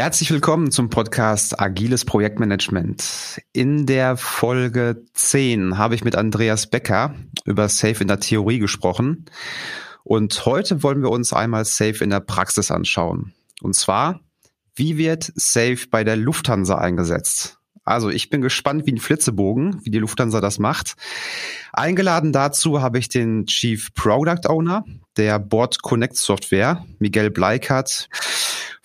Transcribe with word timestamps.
Herzlich 0.00 0.30
willkommen 0.30 0.70
zum 0.70 0.88
Podcast 0.88 1.60
Agiles 1.60 2.06
Projektmanagement. 2.06 3.42
In 3.52 3.84
der 3.84 4.16
Folge 4.16 5.04
10 5.12 5.76
habe 5.76 5.94
ich 5.94 6.04
mit 6.04 6.16
Andreas 6.16 6.68
Becker 6.68 7.14
über 7.44 7.68
Safe 7.68 8.00
in 8.00 8.08
der 8.08 8.18
Theorie 8.18 8.60
gesprochen. 8.60 9.26
Und 10.02 10.46
heute 10.46 10.82
wollen 10.82 11.02
wir 11.02 11.10
uns 11.10 11.34
einmal 11.34 11.66
Safe 11.66 12.02
in 12.02 12.08
der 12.08 12.20
Praxis 12.20 12.70
anschauen. 12.70 13.34
Und 13.60 13.74
zwar, 13.74 14.20
wie 14.74 14.96
wird 14.96 15.34
Safe 15.34 15.80
bei 15.90 16.02
der 16.02 16.16
Lufthansa 16.16 16.78
eingesetzt? 16.78 17.58
Also 17.84 18.08
ich 18.08 18.30
bin 18.30 18.40
gespannt 18.40 18.86
wie 18.86 18.92
ein 18.92 18.98
Flitzebogen, 18.98 19.84
wie 19.84 19.90
die 19.90 19.98
Lufthansa 19.98 20.40
das 20.40 20.58
macht. 20.58 20.94
Eingeladen 21.74 22.32
dazu 22.32 22.80
habe 22.80 22.98
ich 22.98 23.10
den 23.10 23.44
Chief 23.44 23.92
Product 23.92 24.48
Owner 24.48 24.82
der 25.18 25.38
Board 25.38 25.82
Connect 25.82 26.16
Software, 26.16 26.86
Miguel 26.98 27.30
Bleikert. 27.30 28.08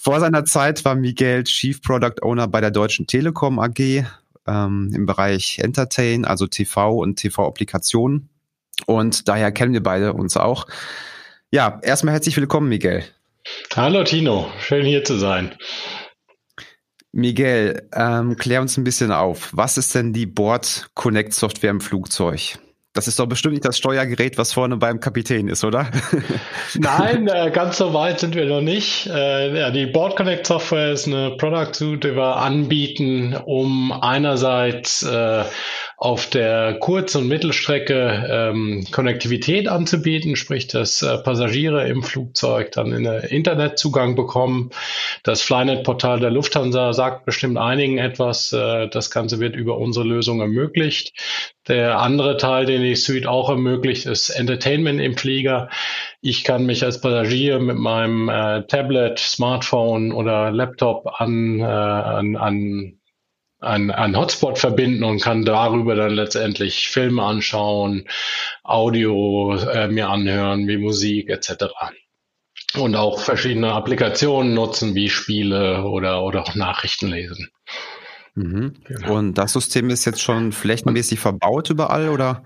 Vor 0.06 0.20
seiner 0.20 0.46
Zeit 0.46 0.86
war 0.86 0.94
Miguel 0.94 1.46
Chief 1.46 1.82
Product 1.82 2.22
Owner 2.22 2.48
bei 2.48 2.62
der 2.62 2.70
Deutschen 2.70 3.08
Telekom 3.08 3.58
AG 3.58 4.06
ähm, 4.46 4.92
im 4.94 5.08
Bereich 5.08 5.58
Entertain, 5.58 6.26
also 6.26 6.46
TV 6.46 6.94
und 6.94 7.16
TV-Applikationen. 7.16 8.30
Und 8.86 9.28
daher 9.28 9.52
kennen 9.52 9.74
wir 9.74 9.82
beide 9.82 10.14
uns 10.14 10.38
auch. 10.38 10.68
Ja, 11.50 11.80
erstmal 11.82 12.14
herzlich 12.14 12.38
willkommen, 12.38 12.70
Miguel. 12.70 13.04
Hallo 13.76 14.04
Tino, 14.04 14.48
schön 14.60 14.86
hier 14.86 15.04
zu 15.04 15.16
sein. 15.16 15.56
Miguel, 17.12 17.90
ähm, 17.92 18.36
klär 18.36 18.62
uns 18.62 18.78
ein 18.78 18.84
bisschen 18.84 19.12
auf. 19.12 19.50
Was 19.54 19.80
ist 19.80 19.96
denn 19.96 20.14
die 20.14 20.28
Board 20.28 20.88
Connect 20.94 21.34
Software 21.34 21.72
im 21.72 21.82
Flugzeug? 21.82 22.60
Das 22.96 23.10
ist 23.10 23.20
doch 23.20 23.26
bestimmt 23.26 23.56
nicht 23.56 23.66
das 23.66 23.78
Steuergerät, 23.78 24.38
was 24.38 24.54
vorne 24.54 24.78
beim 24.78 25.02
Kapitän 25.02 25.50
ist, 25.50 25.66
oder? 25.66 25.92
Nein, 26.76 27.28
äh, 27.28 27.52
ganz 27.52 27.78
so 27.78 27.94
weit 27.94 28.22
sind 28.22 28.36
wir 28.36 28.46
noch 28.46 28.62
nicht. 28.62 29.08
Äh, 29.08 29.60
ja, 29.60 29.70
die 29.70 29.86
Board 29.86 30.16
Connect 30.16 30.48
Software 30.48 30.94
ist 30.94 31.06
eine 31.06 31.32
Product 31.32 31.74
Suite, 31.74 32.06
die 32.06 32.16
wir 32.16 32.38
anbieten, 32.38 33.36
um 33.46 33.92
einerseits 33.92 35.04
äh, 35.04 35.44
auf 35.98 36.30
der 36.30 36.78
Kurz- 36.80 37.16
und 37.16 37.28
Mittelstrecke 37.28 38.28
ähm, 38.30 38.86
Konnektivität 38.92 39.68
anzubieten, 39.68 40.36
sprich, 40.36 40.68
dass 40.68 41.02
äh, 41.02 41.18
Passagiere 41.20 41.88
im 41.88 42.04
Flugzeug 42.04 42.72
dann 42.74 42.92
in 42.92 43.06
Internetzugang 43.06 44.16
bekommen. 44.16 44.72
Das 45.24 45.42
Flynet-Portal 45.42 46.20
der 46.20 46.32
Lufthansa 46.32 46.92
sagt 46.92 47.26
bestimmt 47.26 47.58
einigen 47.58 47.98
etwas. 47.98 48.52
Äh, 48.52 48.90
das 48.90 49.10
Ganze 49.10 49.40
wird 49.40 49.56
über 49.56 49.78
unsere 49.78 50.06
Lösung 50.06 50.42
ermöglicht. 50.42 51.14
Der 51.68 52.00
andere 52.00 52.38
Teil, 52.38 52.66
den 52.66 52.84
die 52.84 52.96
Suite 52.96 53.26
auch 53.26 53.50
ermöglicht, 53.50 54.06
ist 54.06 54.30
Entertainment 54.30 55.00
im 55.00 55.18
Flieger. 55.18 55.70
Ich 56.22 56.44
kann 56.44 56.66
mich 56.66 56.84
als 56.84 57.00
Passagier 57.00 57.60
mit 57.60 57.78
meinem 57.78 58.28
äh, 58.28 58.64
Tablet, 58.68 59.18
Smartphone 59.18 60.12
oder 60.12 60.52
Laptop 60.52 61.22
an, 61.22 61.60
äh, 61.60 61.64
an, 61.64 62.36
an 62.36 63.00
an, 63.66 63.92
an 63.92 64.18
Hotspot 64.18 64.58
verbinden 64.58 65.04
und 65.04 65.22
kann 65.22 65.44
darüber 65.44 65.96
dann 65.96 66.14
letztendlich 66.14 66.88
Filme 66.88 67.24
anschauen, 67.24 68.08
Audio 68.64 69.56
äh, 69.56 69.88
mir 69.88 70.10
anhören, 70.10 70.68
wie 70.68 70.78
Musik 70.78 71.30
etc. 71.30 71.66
Und 72.78 72.96
auch 72.96 73.20
verschiedene 73.20 73.74
Applikationen 73.74 74.54
nutzen, 74.54 74.96
wie 74.96 75.10
Spiele 75.10 75.84
oder, 75.84 76.24
oder 76.24 76.44
auch 76.44 76.56
Nachrichten 76.56 77.08
lesen. 77.08 77.50
Mhm. 78.36 78.74
Genau. 78.84 79.16
Und 79.16 79.36
das 79.36 79.54
System 79.54 79.90
ist 79.90 80.06
jetzt 80.06 80.22
schon 80.22 80.52
flächenmäßig 80.52 81.20
verbaut 81.20 81.70
überall 81.70 82.10
oder? 82.10 82.44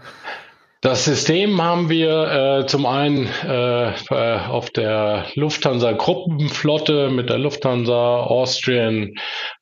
Das 0.82 1.04
System 1.04 1.62
haben 1.62 1.90
wir 1.90 2.62
äh, 2.62 2.66
zum 2.66 2.86
einen 2.86 3.28
äh, 3.46 3.90
äh, 3.90 4.40
auf 4.48 4.70
der 4.70 5.26
Lufthansa 5.36 5.92
Gruppenflotte 5.92 7.10
mit 7.10 7.30
der 7.30 7.38
Lufthansa 7.38 8.22
Austrian 8.24 9.14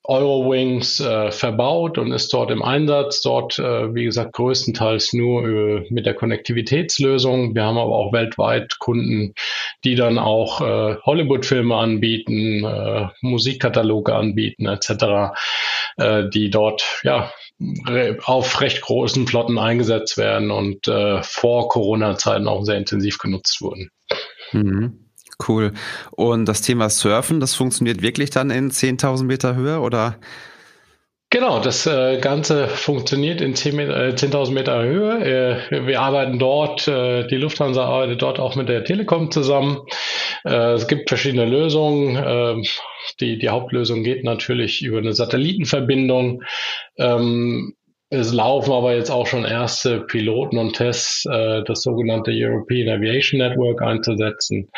Eurowings 0.03 0.99
äh, 0.99 1.31
verbaut 1.31 1.97
und 1.97 2.11
ist 2.11 2.31
dort 2.31 2.51
im 2.51 2.61
Einsatz. 2.61 3.21
Dort, 3.21 3.57
äh, 3.57 3.95
wie 3.95 4.05
gesagt, 4.05 4.33
größtenteils 4.33 5.13
nur 5.13 5.47
äh, 5.47 5.87
mit 5.89 6.05
der 6.05 6.13
Konnektivitätslösung. 6.13 7.55
Wir 7.55 7.63
haben 7.63 7.79
aber 7.79 7.95
auch 7.95 8.13
weltweit 8.13 8.77
Kunden, 8.77 9.33
die 9.83 9.95
dann 9.95 10.19
auch 10.19 10.61
äh, 10.61 10.97
Hollywood-Filme 11.03 11.75
anbieten, 11.75 12.63
äh, 12.63 13.07
Musikkataloge 13.21 14.13
anbieten 14.13 14.67
etc., 14.67 15.33
äh, 15.97 16.29
die 16.29 16.51
dort 16.51 17.01
ja 17.01 17.31
auf 18.23 18.61
recht 18.61 18.81
großen 18.81 19.27
Flotten 19.27 19.57
eingesetzt 19.57 20.17
werden 20.17 20.51
und 20.51 20.87
äh, 20.87 21.23
vor 21.23 21.69
Corona-Zeiten 21.69 22.47
auch 22.47 22.63
sehr 22.63 22.77
intensiv 22.77 23.17
genutzt 23.17 23.61
wurden. 23.61 23.89
Mhm. 24.51 25.07
Cool. 25.47 25.73
Und 26.11 26.45
das 26.45 26.61
Thema 26.61 26.89
Surfen, 26.89 27.39
das 27.39 27.53
funktioniert 27.55 28.01
wirklich 28.01 28.29
dann 28.31 28.49
in 28.49 28.71
10.000 28.71 29.23
Meter 29.23 29.55
Höhe 29.55 29.79
oder? 29.79 30.17
Genau, 31.29 31.59
das 31.59 31.85
äh, 31.85 32.19
Ganze 32.21 32.69
funktioniert 32.69 33.41
in 33.41 33.53
10.000 33.53 34.15
10 34.15 34.31
äh, 34.31 34.51
Meter 34.51 34.81
Höhe. 34.81 35.59
Äh, 35.69 35.85
wir 35.85 35.99
arbeiten 35.99 36.39
dort, 36.39 36.87
äh, 36.87 37.27
die 37.27 37.35
Lufthansa 37.35 37.83
arbeitet 37.83 38.21
dort 38.21 38.39
auch 38.39 38.55
mit 38.55 38.69
der 38.69 38.85
Telekom 38.85 39.29
zusammen. 39.29 39.81
Es 40.43 40.87
gibt 40.87 41.09
verschiedene 41.09 41.45
Lösungen. 41.45 42.15
Äh, 42.15 42.61
die, 43.19 43.37
die 43.37 43.49
Hauptlösung 43.49 44.03
geht 44.03 44.23
natürlich 44.23 44.81
über 44.81 44.99
eine 44.99 45.13
Satellitenverbindung. 45.13 46.43
Ähm, 46.97 47.75
es 48.09 48.33
laufen 48.33 48.71
aber 48.71 48.95
jetzt 48.95 49.09
auch 49.09 49.27
schon 49.27 49.43
erste 49.43 49.99
Piloten 50.01 50.57
und 50.57 50.73
Tests, 50.73 51.25
äh, 51.25 51.63
das 51.63 51.81
sogenannte 51.81 52.31
European 52.33 52.87
Aviation 52.87 53.39
Network 53.39 53.81
einzusetzen, 53.81 54.69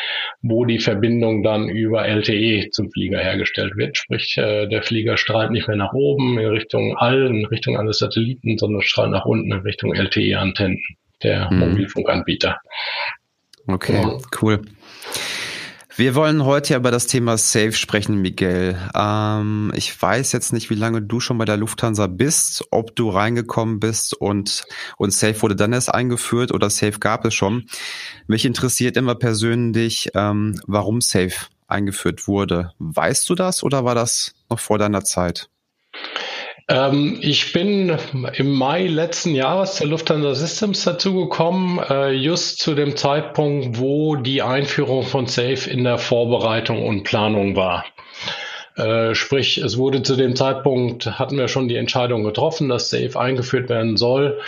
wo 0.42 0.64
die 0.64 0.80
Verbindung 0.80 1.44
dann 1.44 1.68
über 1.68 2.06
LTE 2.06 2.70
zum 2.70 2.90
Flieger 2.90 3.20
hergestellt 3.20 3.76
wird. 3.76 3.96
Sprich, 3.96 4.36
äh, 4.36 4.66
der 4.66 4.82
Flieger 4.82 5.16
strahlt 5.16 5.52
nicht 5.52 5.68
mehr 5.68 5.76
nach 5.76 5.92
oben 5.92 6.38
in 6.38 6.46
Richtung 6.46 6.96
All, 6.96 7.26
in 7.26 7.44
Richtung 7.46 7.76
eines 7.76 7.98
Satelliten, 7.98 8.58
sondern 8.58 8.82
strahlt 8.82 9.10
nach 9.10 9.26
unten 9.26 9.52
in 9.52 9.60
Richtung 9.60 9.94
LTE-Antennen 9.94 10.80
der 11.22 11.50
mhm. 11.52 11.58
Mobilfunkanbieter. 11.60 12.58
Okay, 13.68 13.94
ja. 13.94 14.18
cool. 14.42 14.62
Wir 16.00 16.14
wollen 16.14 16.46
heute 16.46 16.76
über 16.76 16.90
das 16.90 17.06
Thema 17.06 17.36
Safe 17.36 17.72
sprechen, 17.72 18.22
Miguel. 18.22 18.74
Ähm, 18.94 19.70
ich 19.76 20.00
weiß 20.00 20.32
jetzt 20.32 20.50
nicht, 20.50 20.70
wie 20.70 20.74
lange 20.74 21.02
du 21.02 21.20
schon 21.20 21.36
bei 21.36 21.44
der 21.44 21.58
Lufthansa 21.58 22.06
bist, 22.06 22.64
ob 22.70 22.96
du 22.96 23.10
reingekommen 23.10 23.80
bist 23.80 24.14
und, 24.14 24.64
und 24.96 25.12
Safe 25.12 25.42
wurde 25.42 25.56
dann 25.56 25.74
erst 25.74 25.92
eingeführt 25.92 26.52
oder 26.52 26.70
Safe 26.70 26.98
gab 26.98 27.26
es 27.26 27.34
schon. 27.34 27.66
Mich 28.26 28.46
interessiert 28.46 28.96
immer 28.96 29.14
persönlich, 29.14 30.08
ähm, 30.14 30.58
warum 30.66 31.02
Safe 31.02 31.34
eingeführt 31.68 32.26
wurde. 32.26 32.72
Weißt 32.78 33.28
du 33.28 33.34
das 33.34 33.62
oder 33.62 33.84
war 33.84 33.94
das 33.94 34.32
noch 34.48 34.58
vor 34.58 34.78
deiner 34.78 35.04
Zeit? 35.04 35.50
Ähm, 36.70 37.18
ich 37.20 37.52
bin 37.52 37.98
im 38.34 38.52
Mai 38.52 38.86
letzten 38.86 39.34
Jahres 39.34 39.74
zur 39.74 39.88
Lufthansa 39.88 40.34
Systems 40.36 40.84
dazugekommen, 40.84 41.80
äh, 41.80 42.12
just 42.12 42.60
zu 42.60 42.76
dem 42.76 42.96
Zeitpunkt, 42.96 43.80
wo 43.80 44.14
die 44.14 44.40
Einführung 44.40 45.02
von 45.02 45.26
Safe 45.26 45.68
in 45.68 45.82
der 45.82 45.98
Vorbereitung 45.98 46.86
und 46.86 47.02
Planung 47.02 47.56
war. 47.56 47.84
Äh, 48.80 49.14
sprich, 49.14 49.58
es 49.58 49.76
wurde 49.76 50.02
zu 50.02 50.16
dem 50.16 50.34
Zeitpunkt, 50.34 51.18
hatten 51.18 51.36
wir 51.36 51.48
schon 51.48 51.68
die 51.68 51.76
Entscheidung 51.76 52.24
getroffen, 52.24 52.70
dass 52.70 52.88
Safe 52.88 53.18
eingeführt 53.18 53.68
werden 53.68 53.98
soll. 53.98 54.40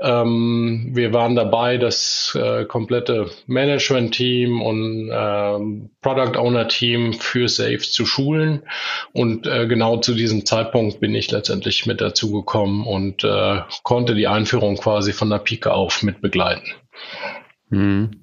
Ähm, 0.00 0.90
wir 0.92 1.12
waren 1.12 1.34
dabei, 1.34 1.76
das 1.76 2.38
äh, 2.40 2.66
komplette 2.66 3.30
Management-Team 3.46 4.62
und 4.62 5.10
ähm, 5.12 5.90
Product 6.02 6.38
Owner-Team 6.38 7.14
für 7.14 7.48
Safe 7.48 7.78
zu 7.78 8.06
schulen. 8.06 8.62
Und 9.12 9.48
äh, 9.48 9.66
genau 9.66 9.96
zu 9.96 10.14
diesem 10.14 10.46
Zeitpunkt 10.46 11.00
bin 11.00 11.12
ich 11.14 11.28
letztendlich 11.32 11.86
mit 11.86 12.00
dazugekommen 12.00 12.86
und 12.86 13.24
äh, 13.24 13.62
konnte 13.82 14.14
die 14.14 14.28
Einführung 14.28 14.76
quasi 14.76 15.12
von 15.12 15.30
der 15.30 15.38
Pike 15.38 15.72
auf 15.72 16.04
mit 16.04 16.20
begleiten. 16.20 16.68
Mhm. 17.70 18.20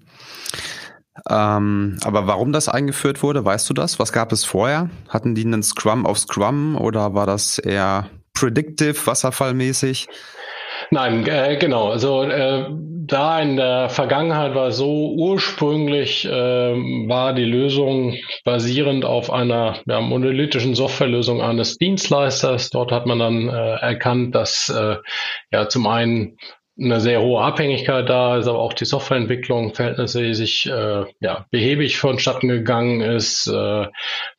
Ähm, 1.30 1.98
aber 2.04 2.28
warum 2.28 2.54
das 2.54 2.70
eingeführt 2.70 3.24
wurde, 3.24 3.44
weißt 3.44 3.70
du 3.70 3.74
das? 3.74 4.00
Was 4.00 4.14
gab 4.14 4.32
es 4.32 4.46
vorher? 4.46 4.90
Hatten 5.10 5.36
die 5.36 5.46
einen 5.46 5.64
Scrum 5.64 6.06
auf 6.06 6.20
Scrum 6.20 6.76
oder 6.76 7.14
war 7.14 7.26
das 7.26 7.60
eher 7.60 8.10
predictive, 8.34 9.06
wasserfallmäßig? 9.06 10.08
Nein, 10.92 11.26
äh, 11.28 11.58
genau. 11.58 11.90
Also 11.90 12.24
äh, 12.24 12.66
da 12.70 13.42
in 13.42 13.58
der 13.58 13.90
Vergangenheit 13.90 14.54
war 14.54 14.72
so 14.72 15.14
ursprünglich 15.16 16.26
äh, 16.26 16.30
war 16.30 17.34
die 17.34 17.46
Lösung 17.46 18.16
basierend 18.44 19.06
auf 19.06 19.32
einer 19.32 19.80
ja, 19.86 20.02
monolithischen 20.02 20.76
Softwarelösung 20.76 21.42
eines 21.42 21.78
Dienstleisters. 21.78 22.70
Dort 22.70 22.92
hat 22.92 23.06
man 23.06 23.20
dann 23.20 23.50
äh, 23.50 23.76
erkannt, 23.76 24.36
dass 24.36 24.70
äh, 24.70 24.98
ja 25.52 25.68
zum 25.68 25.88
einen 25.88 26.38
eine 26.80 27.00
sehr 27.00 27.22
hohe 27.22 27.42
Abhängigkeit 27.42 28.08
da 28.08 28.38
ist, 28.38 28.48
aber 28.48 28.60
auch 28.60 28.74
die 28.74 28.86
Softwareentwicklung 28.86 29.74
verhältnismäßig 29.74 30.68
äh, 30.68 31.06
ja, 31.20 31.46
behäbig 31.50 31.98
vonstatten 31.98 32.48
gegangen 32.48 33.02
ist, 33.02 33.48
äh, 33.48 33.88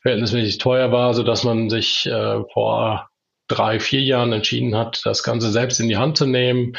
verhältnismäßig 0.02 0.58
teuer 0.58 0.92
war, 0.92 1.14
so 1.14 1.22
dass 1.22 1.44
man 1.44 1.68
sich 1.68 2.06
äh, 2.06 2.42
vor 2.52 3.08
drei, 3.48 3.80
vier 3.80 4.02
Jahren 4.02 4.32
entschieden 4.32 4.76
hat, 4.76 5.00
das 5.04 5.22
Ganze 5.22 5.50
selbst 5.50 5.80
in 5.80 5.88
die 5.88 5.96
Hand 5.96 6.18
zu 6.18 6.26
nehmen, 6.26 6.76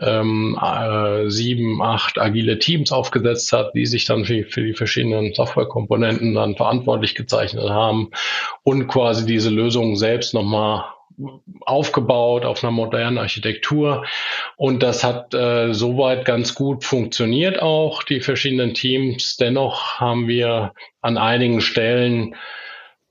ähm, 0.00 0.58
äh, 0.62 1.28
sieben, 1.28 1.82
acht 1.82 2.18
agile 2.18 2.58
Teams 2.58 2.92
aufgesetzt 2.92 3.52
hat, 3.52 3.74
die 3.74 3.84
sich 3.84 4.06
dann 4.06 4.24
für, 4.24 4.44
für 4.44 4.62
die 4.62 4.74
verschiedenen 4.74 5.34
Softwarekomponenten 5.34 6.34
dann 6.34 6.56
verantwortlich 6.56 7.14
gezeichnet 7.14 7.68
haben 7.68 8.10
und 8.62 8.86
quasi 8.86 9.26
diese 9.26 9.50
Lösung 9.50 9.96
selbst 9.96 10.34
nochmal 10.34 10.84
aufgebaut 11.60 12.44
auf 12.44 12.62
einer 12.62 12.70
modernen 12.70 13.18
Architektur. 13.18 14.04
Und 14.56 14.82
das 14.82 15.04
hat 15.04 15.34
äh, 15.34 15.72
soweit 15.72 16.24
ganz 16.24 16.54
gut 16.54 16.84
funktioniert 16.84 17.60
auch, 17.60 18.02
die 18.02 18.20
verschiedenen 18.20 18.74
Teams. 18.74 19.36
Dennoch 19.36 20.00
haben 20.00 20.28
wir 20.28 20.72
an 21.00 21.18
einigen 21.18 21.60
Stellen 21.60 22.34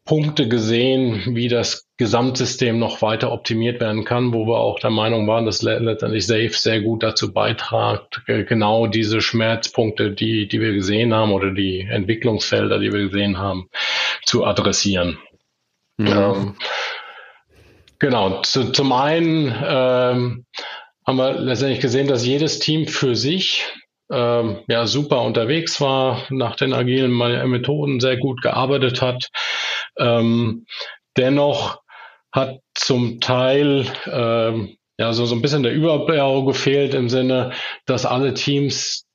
Punkte 0.05 0.49
gesehen, 0.49 1.35
wie 1.35 1.47
das 1.47 1.87
Gesamtsystem 1.95 2.77
noch 2.77 3.01
weiter 3.01 3.31
optimiert 3.31 3.79
werden 3.79 4.03
kann, 4.03 4.33
wo 4.33 4.45
wir 4.45 4.57
auch 4.57 4.79
der 4.79 4.89
Meinung 4.89 5.27
waren, 5.27 5.45
dass 5.45 5.61
letztendlich 5.61 6.27
Safe 6.27 6.49
sehr 6.49 6.81
gut 6.81 7.03
dazu 7.03 7.31
beitragt, 7.31 8.21
genau 8.25 8.87
diese 8.87 9.21
Schmerzpunkte, 9.21 10.11
die, 10.11 10.49
die 10.49 10.59
wir 10.59 10.73
gesehen 10.73 11.13
haben 11.13 11.31
oder 11.31 11.51
die 11.51 11.87
Entwicklungsfelder, 11.89 12.79
die 12.79 12.91
wir 12.91 13.07
gesehen 13.07 13.37
haben, 13.37 13.69
zu 14.25 14.43
adressieren. 14.43 15.19
Ja. 15.97 16.33
Ähm, 16.33 16.55
genau. 18.03 18.41
Zu, 18.41 18.73
zum 18.73 18.91
einen 18.91 19.47
ähm, 19.47 20.45
haben 21.07 21.17
wir 21.17 21.39
letztendlich 21.39 21.79
gesehen, 21.79 22.07
dass 22.07 22.25
jedes 22.25 22.59
Team 22.59 22.85
für 22.85 23.15
sich 23.15 23.63
ähm, 24.11 24.59
ja 24.67 24.85
super 24.85 25.21
unterwegs 25.21 25.79
war, 25.79 26.21
nach 26.29 26.57
den 26.57 26.73
agilen 26.73 27.11
Methoden 27.49 28.01
sehr 28.01 28.17
gut 28.17 28.41
gearbeitet 28.41 29.01
hat. 29.01 29.29
Ähm, 29.97 30.65
dennoch 31.15 31.79
hat 32.33 32.59
zum 32.73 33.21
Teil 33.21 33.85
ähm, 34.05 34.75
ja 34.97 35.13
so, 35.13 35.25
so 35.25 35.35
ein 35.35 35.41
bisschen 35.41 35.63
der 35.63 35.73
Überbau 35.73 36.43
gefehlt 36.43 36.93
im 36.93 37.07
Sinne, 37.07 37.53
dass 37.85 38.05
alle 38.05 38.33
Teams 38.33 39.05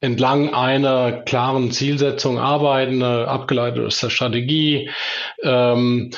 entlang 0.00 0.54
einer 0.54 1.22
klaren 1.22 1.72
Zielsetzung 1.72 2.38
arbeiten, 2.38 3.02
eine 3.02 3.26
abgeleitete 3.26 4.10
Strategie, 4.10 4.90
ähm, 5.42 6.10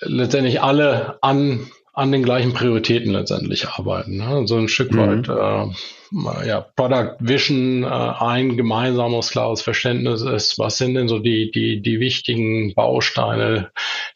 letztendlich 0.00 0.62
alle 0.62 1.18
an 1.22 1.70
an 1.92 2.12
den 2.12 2.22
gleichen 2.22 2.54
Prioritäten 2.54 3.12
letztendlich 3.12 3.68
arbeiten. 3.68 4.16
Ne? 4.16 4.46
So 4.46 4.56
ein 4.56 4.68
Stück 4.68 4.92
mhm. 4.92 4.98
weit 4.98 5.28
äh, 5.28 6.46
ja, 6.48 6.60
Product 6.76 7.16
Vision, 7.18 7.82
äh, 7.82 7.86
ein 7.86 8.56
gemeinsames, 8.56 9.30
klares 9.30 9.60
Verständnis 9.60 10.22
ist, 10.22 10.58
was 10.58 10.78
sind 10.78 10.94
denn 10.94 11.08
so 11.08 11.18
die, 11.18 11.50
die, 11.50 11.82
die 11.82 12.00
wichtigen 12.00 12.74
Bausteine, 12.74 13.70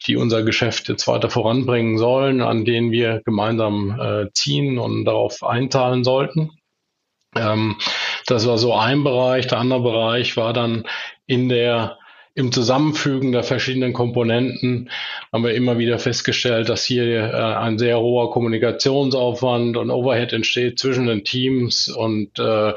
die 0.07 0.15
unser 0.15 0.43
Geschäft 0.43 0.87
jetzt 0.89 1.07
weiter 1.07 1.29
voranbringen 1.29 1.97
sollen, 1.97 2.41
an 2.41 2.65
denen 2.65 2.91
wir 2.91 3.21
gemeinsam 3.25 3.99
äh, 3.99 4.31
ziehen 4.33 4.79
und 4.79 5.05
darauf 5.05 5.43
einzahlen 5.43 6.03
sollten. 6.03 6.51
Ähm, 7.35 7.75
das 8.25 8.47
war 8.47 8.57
so 8.57 8.73
ein 8.73 9.03
Bereich. 9.03 9.47
Der 9.47 9.59
andere 9.59 9.81
Bereich 9.81 10.37
war 10.37 10.53
dann 10.53 10.85
in 11.27 11.49
der 11.49 11.97
im 12.35 12.51
Zusammenfügen 12.51 13.31
der 13.31 13.43
verschiedenen 13.43 13.93
Komponenten 13.93 14.91
haben 15.31 15.43
wir 15.45 15.55
immer 15.55 15.77
wieder 15.77 15.99
festgestellt, 15.99 16.67
dass 16.67 16.83
hier 16.83 17.05
äh, 17.05 17.33
ein 17.33 17.79
sehr 17.79 17.99
hoher 17.99 18.29
Kommunikationsaufwand 18.29 19.77
und 19.77 19.89
Overhead 19.89 20.33
entsteht 20.33 20.77
zwischen 20.77 21.07
den 21.07 21.23
Teams 21.23 21.87
und 21.87 22.37
äh, 22.37 22.73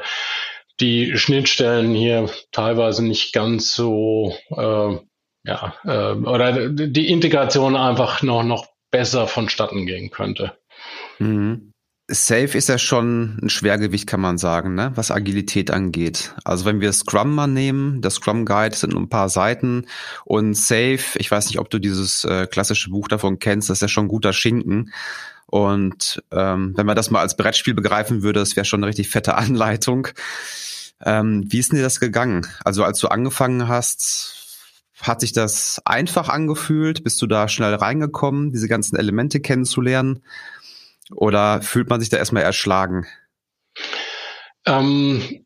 die 0.79 1.17
Schnittstellen 1.17 1.93
hier 1.93 2.29
teilweise 2.53 3.05
nicht 3.05 3.33
ganz 3.33 3.75
so 3.75 4.33
äh, 4.49 4.97
ja 5.43 5.75
äh, 5.83 6.13
oder 6.13 6.69
die 6.69 7.09
Integration 7.09 7.75
einfach 7.75 8.23
noch 8.23 8.43
noch 8.43 8.67
besser 8.91 9.27
vonstatten 9.27 9.85
gehen 9.85 10.09
könnte. 10.09 10.53
Mhm. 11.19 11.68
Safe 12.11 12.57
ist 12.57 12.69
ja 12.69 12.79
schon 12.79 13.37
ein 13.41 13.49
Schwergewicht, 13.49 14.07
kann 14.07 14.19
man 14.19 14.37
sagen, 14.37 14.73
ne? 14.73 14.91
was 14.95 15.11
Agilität 15.11 15.69
angeht. 15.69 16.33
Also 16.43 16.65
wenn 16.65 16.81
wir 16.81 16.91
Scrum 16.91 17.35
mal 17.35 17.47
nehmen, 17.47 18.01
der 18.01 18.09
Scrum 18.09 18.45
Guide 18.45 18.75
sind 18.75 18.93
nur 18.93 19.01
ein 19.01 19.09
paar 19.09 19.29
Seiten 19.29 19.85
und 20.25 20.55
Safe, 20.55 20.99
ich 21.15 21.29
weiß 21.29 21.47
nicht, 21.47 21.59
ob 21.59 21.69
du 21.69 21.77
dieses 21.77 22.23
äh, 22.25 22.47
klassische 22.47 22.89
Buch 22.89 23.07
davon 23.07 23.37
kennst, 23.37 23.69
das 23.69 23.77
ist 23.77 23.81
ja 23.81 23.87
schon 23.87 24.07
guter 24.07 24.33
Schinken. 24.33 24.91
Und 25.45 26.23
ähm, 26.31 26.73
wenn 26.75 26.85
man 26.85 26.95
das 26.95 27.11
mal 27.11 27.21
als 27.21 27.37
Brettspiel 27.37 27.73
begreifen 27.73 28.23
würde, 28.23 28.39
das 28.39 28.55
wäre 28.55 28.65
schon 28.65 28.79
eine 28.79 28.87
richtig 28.87 29.09
fette 29.09 29.35
Anleitung. 29.37 30.07
Ähm, 31.05 31.45
wie 31.47 31.59
ist 31.59 31.71
denn 31.71 31.77
dir 31.77 31.83
das 31.83 31.99
gegangen? 31.99 32.47
Also 32.65 32.83
als 32.83 32.99
du 32.99 33.07
angefangen 33.07 33.67
hast, 33.67 34.35
hat 34.99 35.21
sich 35.21 35.31
das 35.31 35.81
einfach 35.85 36.27
angefühlt? 36.27 37.03
Bist 37.03 37.21
du 37.21 37.27
da 37.27 37.47
schnell 37.47 37.73
reingekommen, 37.75 38.51
diese 38.51 38.67
ganzen 38.67 38.95
Elemente 38.97 39.39
kennenzulernen? 39.39 40.23
Oder 41.11 41.61
fühlt 41.61 41.89
man 41.89 41.99
sich 41.99 42.09
da 42.09 42.17
erstmal 42.17 42.43
erschlagen? 42.43 43.07
Ähm, 44.65 45.45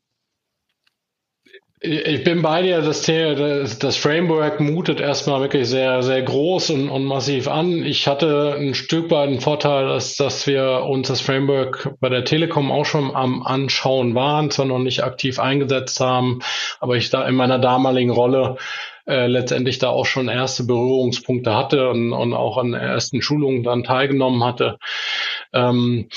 ich 1.86 2.24
bin 2.24 2.40
bei 2.40 2.62
dir, 2.62 2.80
das, 2.80 3.02
das, 3.02 3.96
Framework 3.96 4.58
mutet 4.58 5.00
erstmal 5.00 5.42
wirklich 5.42 5.68
sehr, 5.68 6.02
sehr 6.02 6.22
groß 6.22 6.70
und, 6.70 6.88
und, 6.88 7.04
massiv 7.04 7.46
an. 7.46 7.84
Ich 7.84 8.08
hatte 8.08 8.56
ein 8.58 8.74
Stück 8.74 9.10
weit 9.10 9.28
einen 9.28 9.42
Vorteil, 9.42 9.88
dass, 9.88 10.16
dass 10.16 10.46
wir 10.46 10.84
uns 10.88 11.08
das 11.08 11.20
Framework 11.20 11.94
bei 12.00 12.08
der 12.08 12.24
Telekom 12.24 12.72
auch 12.72 12.86
schon 12.86 13.14
am 13.14 13.42
Anschauen 13.42 14.14
waren, 14.14 14.50
zwar 14.50 14.64
noch 14.64 14.78
nicht 14.78 15.04
aktiv 15.04 15.38
eingesetzt 15.38 16.00
haben, 16.00 16.38
aber 16.80 16.96
ich 16.96 17.10
da 17.10 17.28
in 17.28 17.34
meiner 17.34 17.58
damaligen 17.58 18.10
Rolle 18.10 18.56
äh, 19.06 19.26
letztendlich 19.26 19.78
da 19.78 19.90
auch 19.90 20.06
schon 20.06 20.28
erste 20.28 20.64
Berührungspunkte 20.64 21.54
hatte 21.54 21.90
und, 21.90 22.14
und 22.14 22.32
auch 22.32 22.56
an 22.56 22.72
ersten 22.72 23.20
Schulungen 23.20 23.62
dann 23.62 23.84
teilgenommen 23.84 24.42
hatte. 24.42 24.78
Ähm, 25.54 26.08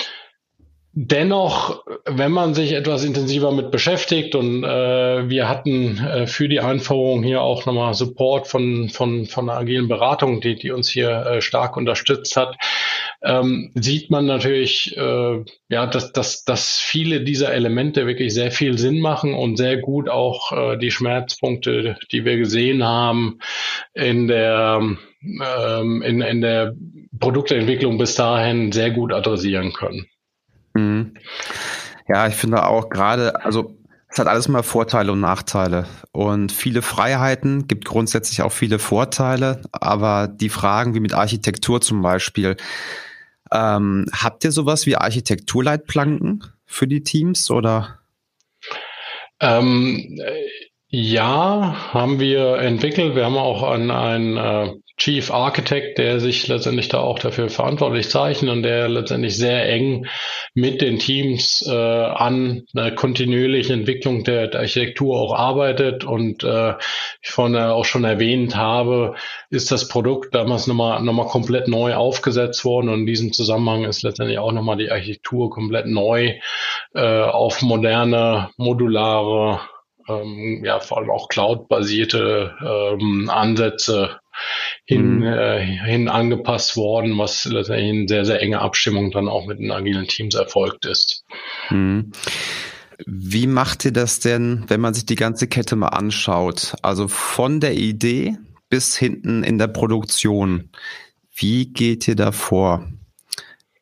Dennoch, 1.00 1.84
wenn 2.06 2.32
man 2.32 2.56
sich 2.56 2.72
etwas 2.72 3.04
intensiver 3.04 3.52
mit 3.52 3.70
beschäftigt 3.70 4.34
und 4.34 4.64
äh, 4.64 5.30
wir 5.30 5.48
hatten 5.48 6.00
äh, 6.00 6.26
für 6.26 6.50
die 6.50 6.60
Einführung 6.60 7.22
hier 7.22 7.44
auch 7.44 7.68
nochmal 7.68 7.94
Support 7.94 8.48
von, 8.48 8.90
von, 8.90 9.28
von 9.28 9.46
der 9.46 9.58
agilen 9.58 9.88
Beratung, 9.88 10.42
die, 10.42 10.56
die 10.56 10.72
uns 10.72 10.90
hier 10.90 11.12
äh, 11.12 11.42
stark 11.42 11.78
unterstützt 11.78 12.36
hat, 12.36 12.56
ähm, 13.22 13.72
sieht 13.76 14.10
man 14.10 14.26
natürlich, 14.26 14.98
äh, 14.98 15.46
ja, 15.70 15.86
dass, 15.86 16.14
dass, 16.14 16.46
dass 16.46 16.80
viele 16.80 17.22
dieser 17.22 17.54
Elemente 17.54 18.08
wirklich 18.08 18.34
sehr 18.34 18.50
viel 18.50 18.80
Sinn 18.80 19.00
machen 19.00 19.36
und 19.36 19.58
sehr 19.58 19.78
gut 19.78 20.10
auch 20.10 20.52
äh, 20.52 20.78
die 20.78 20.90
Schmerzpunkte, 20.90 22.00
die 22.12 22.26
wir 22.26 22.38
gesehen 22.38 22.84
haben, 22.84 23.38
in 23.94 24.28
der, 24.28 24.82
ähm, 24.82 26.02
in, 26.02 26.22
in 26.22 26.42
der 26.42 26.74
Produktentwicklung 27.20 27.98
bis 27.98 28.16
dahin 28.16 28.72
sehr 28.72 28.92
gut 28.92 29.14
adressieren 29.14 29.74
können. 29.74 30.08
Mhm. 30.74 31.14
Ja, 32.08 32.28
ich 32.28 32.36
finde 32.36 32.66
auch 32.66 32.90
gerade, 32.90 33.44
also 33.44 33.78
es 34.10 34.20
hat 34.20 34.28
alles 34.28 34.48
mal 34.48 34.64
Vorteile 34.64 35.12
und 35.12 35.20
Nachteile. 35.20 35.86
Und 36.12 36.52
viele 36.52 36.82
Freiheiten 36.82 37.68
gibt 37.68 37.86
grundsätzlich 37.86 38.42
auch 38.42 38.52
viele 38.52 38.80
Vorteile, 38.80 39.62
aber 39.72 40.28
die 40.28 40.50
Fragen 40.50 40.96
wie 40.96 41.00
mit 41.00 41.14
Architektur 41.14 41.82
zum 41.82 42.02
Beispiel, 42.02 42.56
ähm, 43.52 44.06
habt 44.14 44.44
ihr 44.44 44.52
sowas 44.52 44.86
wie 44.86 44.96
Architekturleitplanken 44.96 46.44
für 46.66 46.88
die 46.88 47.04
Teams 47.04 47.52
oder? 47.52 48.00
Ähm, 49.40 50.20
ja, 50.88 51.94
haben 51.94 52.20
wir 52.20 52.58
entwickelt. 52.58 53.16
Wir 53.16 53.26
haben 53.26 53.38
auch 53.38 53.64
an 53.64 53.92
ein 53.92 54.38
äh, 54.38 54.74
Chief 54.98 55.30
Architect, 55.30 56.00
der 56.00 56.20
sich 56.20 56.48
letztendlich 56.48 56.90
da 56.90 57.00
auch 57.00 57.20
dafür 57.20 57.50
verantwortlich 57.50 58.10
zeichnet 58.10 58.52
und 58.52 58.64
der 58.64 58.90
letztendlich 58.90 59.38
sehr 59.38 59.70
eng 59.70 60.08
mit 60.56 60.82
den 60.82 60.98
Teams 60.98 61.64
äh, 61.68 61.72
an 61.72 62.64
einer 62.76 62.92
kontinuierlichen 62.92 63.82
Entwicklung 63.82 64.24
der, 64.24 64.48
der 64.48 64.62
Architektur 64.62 65.22
auch 65.22 65.36
arbeitet. 65.36 66.04
Und 66.04 66.44
äh, 66.44 66.74
ich 67.22 67.30
vorhin 67.30 67.56
auch 67.58 67.86
schon 67.86 68.06
erwähnt 68.06 68.56
habe, 68.56 69.14
ist 69.52 69.72
das 69.72 69.88
Produkt 69.88 70.34
damals 70.34 70.66
nochmal 70.66 71.04
nochmal 71.04 71.28
komplett 71.28 71.68
neu 71.68 71.94
aufgesetzt 71.94 72.66
worden. 72.66 72.90
Und 72.90 73.02
in 73.02 73.06
diesem 73.06 73.34
Zusammenhang 73.34 73.84
ist 73.84 74.02
letztendlich 74.02 74.40
auch 74.40 74.52
nochmal 74.52 74.78
die 74.78 74.90
Architektur 74.90 75.52
komplett 75.52 75.86
neu 75.86 76.40
äh, 76.96 77.22
auf 77.22 77.62
moderne, 77.62 78.50
modulare 78.58 79.60
ähm, 80.08 80.64
ja, 80.64 80.80
vor 80.80 80.98
allem 80.98 81.12
auch 81.12 81.28
cloud-basierte 81.30 82.56
ähm, 82.62 83.30
Ansätze 83.30 84.20
hin, 84.86 85.18
mhm. 85.18 85.24
äh, 85.24 85.66
hin 85.66 86.08
angepasst 86.08 86.78
worden, 86.78 87.18
was 87.18 87.46
letztendlich 87.46 87.90
in 87.90 88.08
sehr, 88.08 88.26
sehr 88.26 88.42
enge 88.42 88.60
Abstimmung 88.60 89.12
dann 89.12 89.28
auch 89.28 89.46
mit 89.46 89.60
den 89.60 89.72
agilen 89.72 90.08
Teams 90.08 90.36
erfolgt 90.36 90.86
ist. 90.86 91.24
Mhm. 91.70 92.12
Wie 93.06 93.46
macht 93.46 93.86
ihr 93.86 93.94
das 93.94 94.20
denn, 94.20 94.66
wenn 94.68 94.82
man 94.82 94.94
sich 94.94 95.06
die 95.06 95.16
ganze 95.16 95.48
Kette 95.48 95.76
mal 95.76 95.90
anschaut? 95.90 96.74
Also 96.82 97.08
von 97.08 97.60
der 97.60 97.76
Idee 97.76 98.38
bis 98.70 98.98
hinten 98.98 99.44
in 99.44 99.58
der 99.58 99.68
Produktion. 99.68 100.70
Wie 101.34 101.68
geht 101.72 102.08
ihr 102.08 102.16
da 102.16 102.32
vor? 102.32 102.88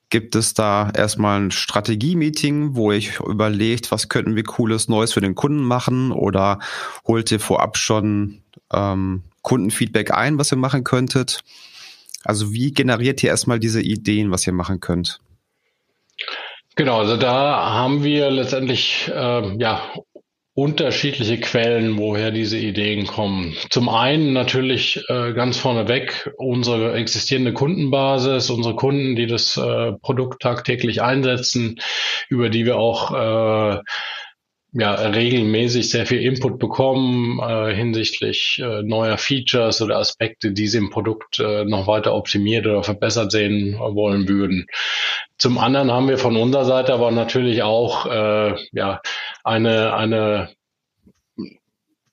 Gibt 0.10 0.36
es 0.36 0.54
da 0.54 0.92
erstmal 0.96 1.42
ein 1.42 1.52
Strategie-Meeting, 1.52 2.76
wo 2.76 2.92
ich 2.92 3.20
überlegt, 3.20 3.92
was 3.92 4.08
könnten 4.10 4.36
wir 4.36 4.44
cooles 4.44 4.88
Neues 4.88 5.14
für 5.14 5.22
den 5.22 5.36
Kunden 5.36 5.64
machen? 5.64 6.12
Oder 6.12 6.60
holt 7.08 7.32
ihr 7.32 7.40
vorab 7.40 7.78
schon 7.78 8.42
ähm, 8.72 9.24
Kundenfeedback 9.46 10.12
ein, 10.12 10.38
was 10.38 10.52
ihr 10.52 10.58
machen 10.58 10.84
könntet? 10.84 11.42
Also 12.26 12.52
wie 12.52 12.74
generiert 12.74 13.24
ihr 13.24 13.30
erstmal 13.30 13.60
diese 13.60 13.82
Ideen, 13.82 14.32
was 14.32 14.46
ihr 14.46 14.54
machen 14.54 14.80
könnt? 14.82 15.20
Genau, 16.76 17.00
also 17.00 17.16
da 17.16 17.74
haben 17.74 18.04
wir 18.04 18.30
letztendlich 18.32 19.10
äh, 19.14 19.58
ja 19.58 19.82
unterschiedliche 20.56 21.38
Quellen, 21.40 21.98
woher 21.98 22.32
diese 22.32 22.58
Ideen 22.58 23.06
kommen. 23.06 23.56
Zum 23.70 23.90
einen 23.90 24.34
natürlich 24.34 25.04
äh, 25.10 25.34
ganz 25.34 25.58
vorneweg 25.58 26.34
unsere 26.38 26.94
existierende 26.94 27.54
Kundenbasis, 27.54 28.50
unsere 28.50 28.76
Kunden, 28.76 29.16
die 29.16 29.28
das 29.28 29.58
äh, 29.58 29.92
Produkt 30.02 30.42
tagtäglich 30.42 31.02
einsetzen, 31.02 31.80
über 32.30 32.50
die 32.50 32.66
wir 32.66 32.78
auch 32.78 33.12
äh, 33.12 33.82
ja, 34.78 34.94
regelmäßig 34.94 35.90
sehr 35.90 36.06
viel 36.06 36.22
Input 36.22 36.60
bekommen 36.60 37.40
äh, 37.40 37.74
hinsichtlich 37.74 38.62
äh, 38.62 38.84
neuer 38.84 39.18
Features 39.18 39.82
oder 39.82 39.98
Aspekte, 39.98 40.52
die 40.52 40.68
sie 40.68 40.80
im 40.80 40.90
Produkt 40.90 41.40
äh, 41.40 41.64
noch 41.64 41.88
weiter 41.88 42.14
optimiert 42.14 42.68
oder 42.68 42.84
verbessert 42.84 43.32
sehen 43.32 43.80
wollen 43.80 44.28
würden. 44.28 44.68
Zum 45.38 45.58
anderen 45.58 45.92
haben 45.92 46.10
wir 46.10 46.18
von 46.18 46.36
unserer 46.36 46.66
Seite 46.66 46.94
aber 46.94 47.12
natürlich 47.12 47.64
auch 47.64 48.06
äh, 48.06 48.56
ja, 48.74 49.00
eine, 49.46 49.94
eine 49.96 50.50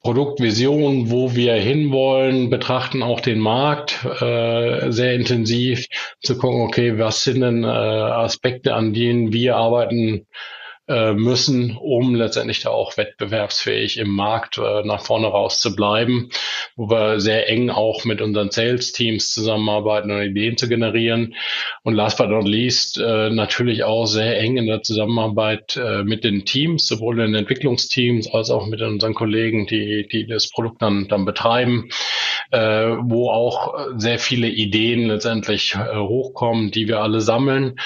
Produktvision, 0.04 1.10
wo 1.10 1.34
wir 1.34 1.54
hinwollen, 1.54 2.48
betrachten 2.48 3.02
auch 3.02 3.20
den 3.20 3.40
Markt 3.40 4.04
äh, 4.20 4.92
sehr 4.92 5.14
intensiv, 5.14 5.86
zu 6.20 6.38
gucken, 6.38 6.60
okay, 6.60 6.96
was 6.96 7.24
sind 7.24 7.40
denn 7.40 7.64
äh, 7.64 7.66
Aspekte, 7.66 8.74
an 8.74 8.94
denen 8.94 9.32
wir 9.32 9.56
arbeiten 9.56 10.28
äh, 10.88 11.12
müssen, 11.12 11.76
um 11.76 12.14
letztendlich 12.14 12.60
da 12.60 12.70
auch 12.70 12.96
wettbewerbsfähig 12.96 13.98
im 13.98 14.10
Markt 14.10 14.58
äh, 14.58 14.82
nach 14.84 15.04
vorne 15.04 15.28
raus 15.28 15.60
zu 15.60 15.76
bleiben, 15.76 16.30
wo 16.76 16.90
wir 16.90 17.20
sehr 17.20 17.48
eng 17.48 17.70
auch 17.70 18.04
mit 18.04 18.20
unseren 18.20 18.50
Sales-Teams 18.50 19.32
zusammenarbeiten 19.32 20.10
und 20.10 20.22
Ideen 20.22 20.56
zu 20.56 20.68
generieren. 20.68 21.34
Und 21.84 21.94
last 21.94 22.18
but 22.18 22.30
not 22.30 22.48
least 22.48 22.98
äh, 22.98 23.30
natürlich 23.30 23.84
auch 23.84 24.06
sehr 24.06 24.38
eng 24.40 24.56
in 24.56 24.66
der 24.66 24.82
Zusammenarbeit 24.82 25.76
äh, 25.76 26.02
mit 26.02 26.24
den 26.24 26.44
Teams, 26.44 26.86
sowohl 26.86 27.20
in 27.20 27.26
den 27.32 27.34
Entwicklungsteams 27.36 28.32
als 28.32 28.50
auch 28.50 28.66
mit 28.66 28.82
unseren 28.82 29.14
Kollegen, 29.14 29.66
die, 29.66 30.08
die 30.10 30.26
das 30.26 30.50
Produkt 30.50 30.82
dann, 30.82 31.06
dann 31.06 31.24
betreiben, 31.24 31.90
äh, 32.50 32.96
wo 33.02 33.30
auch 33.30 33.74
sehr 33.96 34.18
viele 34.18 34.48
Ideen 34.48 35.06
letztendlich 35.06 35.74
äh, 35.74 35.96
hochkommen, 35.96 36.70
die 36.70 36.88
wir 36.88 37.00
alle 37.00 37.20
sammeln 37.20 37.78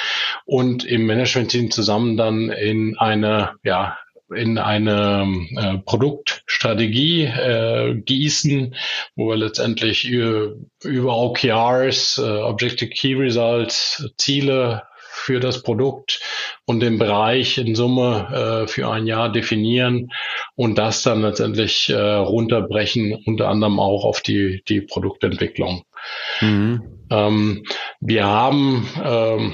und 0.44 0.84
im 0.84 1.06
Management-Team 1.06 1.70
zusammen 1.70 2.16
dann 2.16 2.50
in 2.50 2.96
eine, 2.98 3.54
ja, 3.62 3.98
in 4.34 4.58
eine 4.58 5.46
äh, 5.56 5.78
Produktstrategie 5.78 7.24
äh, 7.24 7.94
gießen, 7.94 8.74
wo 9.14 9.28
wir 9.28 9.36
letztendlich 9.36 10.04
über, 10.08 10.54
über 10.82 11.16
OKRs, 11.16 12.18
äh, 12.18 12.22
Objective 12.22 12.90
Key 12.90 13.14
Results, 13.14 14.10
Ziele 14.16 14.82
für 14.98 15.40
das 15.40 15.62
Produkt 15.62 16.20
und 16.66 16.80
den 16.80 16.98
Bereich 16.98 17.58
in 17.58 17.74
Summe 17.74 18.64
äh, 18.64 18.68
für 18.68 18.90
ein 18.90 19.06
Jahr 19.06 19.30
definieren 19.30 20.10
und 20.56 20.78
das 20.78 21.02
dann 21.02 21.22
letztendlich 21.22 21.90
äh, 21.90 21.94
runterbrechen, 21.94 23.22
unter 23.26 23.48
anderem 23.48 23.78
auch 23.78 24.04
auf 24.04 24.20
die, 24.22 24.62
die 24.68 24.80
Produktentwicklung. 24.80 25.84
Mhm. 26.40 26.82
Ähm, 27.10 27.64
wir 28.00 28.26
haben 28.26 28.88
ähm, 29.04 29.52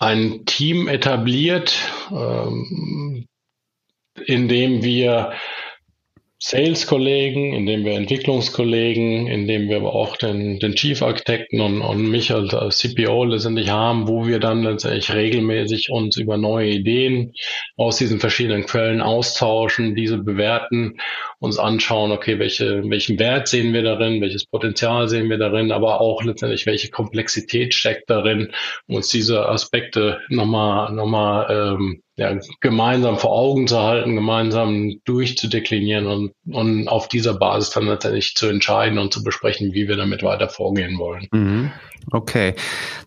ein 0.00 0.44
Team 0.44 0.88
etabliert, 0.88 1.74
ähm, 2.10 3.26
in 4.26 4.48
dem 4.48 4.82
wir 4.82 5.32
Sales-Kollegen, 6.44 7.52
indem 7.52 7.84
wir 7.84 7.92
Entwicklungskollegen, 7.92 9.28
indem 9.28 9.68
wir 9.68 9.76
aber 9.76 9.94
auch 9.94 10.16
den, 10.16 10.58
den 10.58 10.74
Chief-Architekten 10.74 11.60
und, 11.60 11.82
und 11.82 12.10
mich 12.10 12.32
als 12.32 12.78
CPO 12.78 13.26
letztendlich 13.26 13.70
haben, 13.70 14.08
wo 14.08 14.26
wir 14.26 14.40
dann 14.40 14.64
letztendlich 14.64 15.14
regelmäßig 15.14 15.90
uns 15.90 16.16
über 16.16 16.38
neue 16.38 16.70
Ideen 16.70 17.32
aus 17.76 17.98
diesen 17.98 18.18
verschiedenen 18.18 18.66
Quellen 18.66 19.00
austauschen, 19.00 19.94
diese 19.94 20.18
bewerten, 20.18 20.98
uns 21.42 21.58
anschauen, 21.58 22.12
okay, 22.12 22.38
welche, 22.38 22.88
welchen 22.88 23.18
Wert 23.18 23.48
sehen 23.48 23.72
wir 23.74 23.82
darin, 23.82 24.20
welches 24.20 24.46
Potenzial 24.46 25.08
sehen 25.08 25.28
wir 25.28 25.38
darin, 25.38 25.72
aber 25.72 26.00
auch 26.00 26.22
letztendlich, 26.22 26.66
welche 26.66 26.88
Komplexität 26.88 27.74
steckt 27.74 28.08
darin, 28.08 28.52
uns 28.86 29.08
diese 29.08 29.48
Aspekte 29.48 30.20
nochmal, 30.28 30.92
nochmal 30.92 31.46
ähm, 31.50 32.02
ja, 32.14 32.38
gemeinsam 32.60 33.18
vor 33.18 33.32
Augen 33.32 33.66
zu 33.66 33.80
halten, 33.80 34.14
gemeinsam 34.14 35.00
durchzudeklinieren 35.04 36.06
und, 36.06 36.32
und 36.48 36.86
auf 36.86 37.08
dieser 37.08 37.34
Basis 37.34 37.70
dann 37.70 37.86
letztendlich 37.86 38.36
zu 38.36 38.46
entscheiden 38.46 39.00
und 39.00 39.12
zu 39.12 39.24
besprechen, 39.24 39.72
wie 39.72 39.88
wir 39.88 39.96
damit 39.96 40.22
weiter 40.22 40.48
vorgehen 40.48 40.96
wollen. 40.98 41.26
Mhm. 41.32 41.72
Okay. 42.12 42.54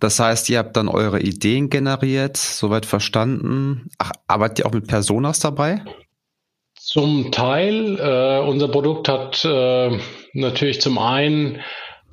Das 0.02 0.20
heißt, 0.20 0.50
ihr 0.50 0.58
habt 0.58 0.76
dann 0.76 0.90
eure 0.90 1.22
Ideen 1.22 1.70
generiert, 1.70 2.36
soweit 2.36 2.86
verstanden. 2.86 3.88
Ach, 3.98 4.12
arbeitet 4.28 4.60
ihr 4.60 4.66
auch 4.66 4.74
mit 4.74 4.88
Personas 4.88 5.40
dabei? 5.40 5.82
Zum 6.86 7.32
Teil. 7.32 8.00
Äh, 8.00 8.48
unser 8.48 8.68
Produkt 8.68 9.10
hat 9.10 9.44
äh, 9.44 9.98
natürlich 10.34 10.82
zum 10.82 11.00
einen 11.00 11.62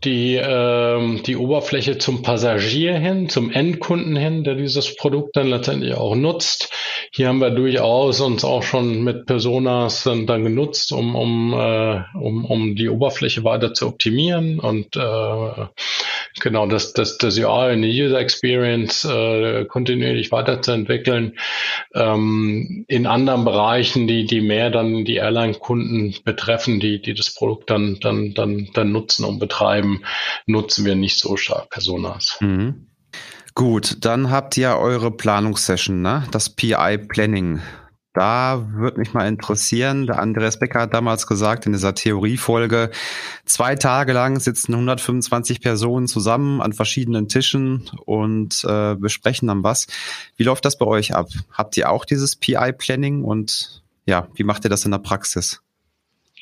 die, 0.03 0.37
ähm, 0.37 1.23
die 1.27 1.37
Oberfläche 1.37 1.99
zum 1.99 2.23
Passagier 2.23 2.95
hin, 2.99 3.29
zum 3.29 3.51
Endkunden 3.51 4.17
hin, 4.17 4.45
der 4.45 4.55
dieses 4.55 4.97
Produkt 4.97 5.37
dann 5.37 5.49
letztendlich 5.49 5.95
auch 5.95 6.15
nutzt. 6.15 6.73
Hier 7.13 7.29
haben 7.29 7.43
wir 7.43 7.51
durchaus 7.51 8.23
uns 8.23 8.45
auch 8.45 8.63
schon 8.63 9.05
mit 9.05 9.27
Personas 9.27 10.05
dann, 10.05 10.27
dann 10.27 10.43
genutzt, 10.43 10.91
um, 10.93 11.17
um, 11.17 11.53
äh, 11.53 12.03
um, 12.19 12.47
um 12.47 12.75
die 12.75 12.89
Oberfläche 12.89 13.45
weiter 13.45 13.75
zu 13.75 13.87
optimieren 13.87 14.59
und 14.59 14.97
äh, 14.97 15.67
genau 16.41 16.67
das, 16.67 16.93
das, 16.93 17.19
das 17.19 17.39
UI 17.39 17.75
in 17.75 17.83
die 17.83 18.03
User 18.03 18.19
Experience 18.19 19.05
äh, 19.05 19.65
kontinuierlich 19.65 20.33
weiterzuentwickeln. 20.33 21.39
Ähm, 21.95 22.85
in 22.89 23.07
anderen 23.07 23.45
Bereichen, 23.45 24.07
die, 24.07 24.25
die 24.25 24.41
mehr 24.41 24.71
dann 24.71 25.05
die 25.05 25.17
Airline-Kunden 25.17 26.15
betreffen, 26.25 26.81
die, 26.81 27.01
die 27.01 27.15
das 27.15 27.35
Produkt 27.35 27.71
dann, 27.71 27.99
dann, 28.01 28.35
dann, 28.35 28.69
dann 28.75 28.93
nutzen 28.93 29.25
und 29.25 29.39
betreiben, 29.39 30.03
nutzen 30.47 30.85
wir 30.85 30.95
nicht 30.95 31.19
so 31.19 31.37
stark 31.37 31.71
Personas. 31.71 32.37
Mhm. 32.41 32.87
Gut, 33.55 33.99
dann 34.01 34.31
habt 34.31 34.57
ihr 34.57 34.77
eure 34.79 35.11
Planungssession, 35.11 36.01
ne? 36.01 36.25
Das 36.31 36.49
PI 36.49 36.99
Planning. 37.07 37.61
Da 38.13 38.67
würde 38.73 39.01
mich 39.01 39.15
mal 39.15 39.27
interessieren, 39.27 40.07
der 40.07 40.19
Andreas 40.19 40.59
Becker 40.59 40.83
hat 40.83 40.93
damals 40.93 41.27
gesagt 41.27 41.65
in 41.65 41.73
dieser 41.73 41.95
Theoriefolge, 41.95 42.91
zwei 43.47 43.75
Tage 43.75 44.13
lang 44.13 44.39
sitzen 44.39 44.75
125 44.75 45.63
Personen 45.63 46.07
zusammen 46.07 46.61
an 46.61 46.75
verschiedenen 46.75 47.29
Tischen 47.29 47.91
und 48.05 48.65
äh, 48.69 48.97
besprechen 48.97 49.49
dann 49.49 49.63
was. 49.63 49.87
Wie 50.37 50.45
läuft 50.45 50.67
das 50.67 50.77
bei 50.77 50.87
euch 50.87 51.15
ab? 51.15 51.29
Habt 51.53 51.77
ihr 51.79 51.91
auch 51.91 52.05
dieses 52.05 52.37
PI-Planning 52.37 53.25
und 53.25 53.83
ja, 54.05 54.29
wie 54.35 54.45
macht 54.45 54.65
ihr 54.65 54.71
das 54.71 54.85
in 54.85 54.91
der 54.91 54.99
Praxis? 54.99 55.63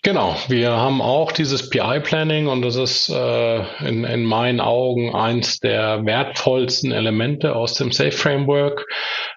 Genau, 0.03 0.35
wir 0.49 0.71
haben 0.71 1.03
auch 1.03 1.31
dieses 1.31 1.69
PI-Planning 1.69 2.47
und 2.47 2.62
das 2.62 2.77
ist 2.77 3.11
äh, 3.11 3.87
in, 3.87 4.05
in 4.05 4.25
meinen 4.25 4.59
Augen 4.59 5.15
eins 5.15 5.61
der 5.61 6.07
wertvollsten 6.07 6.91
Elemente 6.91 7.55
aus 7.55 7.75
dem 7.75 7.93
Safe 7.93 8.12
Framework. 8.12 8.87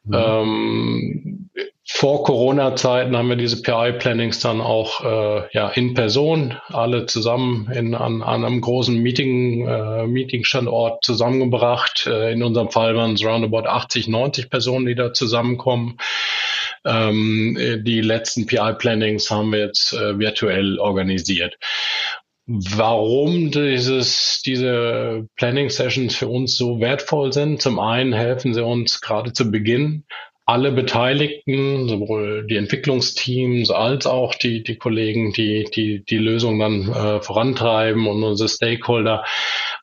Mhm. 0.05 0.13
Ähm, 0.13 1.32
vor 2.03 2.21
Corona-Zeiten 2.25 3.15
haben 3.15 3.29
wir 3.29 3.37
diese 3.37 3.61
PI-Plannings 3.61 4.41
dann 4.41 4.59
auch 4.59 5.05
äh, 5.05 5.47
ja, 5.53 5.69
in 5.69 5.93
Person, 5.93 6.53
alle 6.67 7.05
zusammen 7.05 7.71
in, 7.73 7.95
an, 7.95 8.21
an 8.21 8.43
einem 8.43 8.59
großen 8.59 9.01
Meeting, 9.01 9.65
äh, 9.65 10.05
Meeting-Standort 10.05 11.05
zusammengebracht. 11.05 12.05
Äh, 12.05 12.33
in 12.33 12.43
unserem 12.43 12.71
Fall 12.71 12.97
waren 12.97 13.13
es 13.13 13.23
roundabout 13.23 13.69
80, 13.69 14.09
90 14.09 14.49
Personen, 14.49 14.85
die 14.85 14.95
da 14.95 15.13
zusammenkommen. 15.13 15.97
Ähm, 16.83 17.57
die 17.85 18.01
letzten 18.01 18.47
PI-Plannings 18.47 19.31
haben 19.31 19.53
wir 19.53 19.59
jetzt 19.59 19.93
äh, 19.93 20.19
virtuell 20.19 20.79
organisiert. 20.79 21.55
Warum 22.47 23.49
dieses, 23.49 24.41
diese 24.45 25.25
Planning 25.37 25.69
Sessions 25.69 26.17
für 26.17 26.27
uns 26.27 26.57
so 26.57 26.81
wertvoll 26.81 27.31
sind? 27.31 27.61
Zum 27.61 27.79
einen 27.79 28.11
helfen 28.11 28.53
sie 28.53 28.61
uns 28.61 28.99
gerade 28.99 29.31
zu 29.31 29.49
Beginn 29.49 30.03
alle 30.45 30.71
Beteiligten, 30.71 31.87
sowohl 31.87 32.45
die 32.47 32.57
Entwicklungsteams 32.57 33.71
als 33.71 34.05
auch 34.07 34.35
die, 34.35 34.63
die 34.63 34.77
Kollegen, 34.77 35.31
die 35.31 35.65
die, 35.73 36.03
die 36.03 36.17
Lösung 36.17 36.59
dann 36.59 36.89
äh, 36.89 37.21
vorantreiben 37.21 38.07
und 38.07 38.23
unsere 38.23 38.49
Stakeholder, 38.49 39.23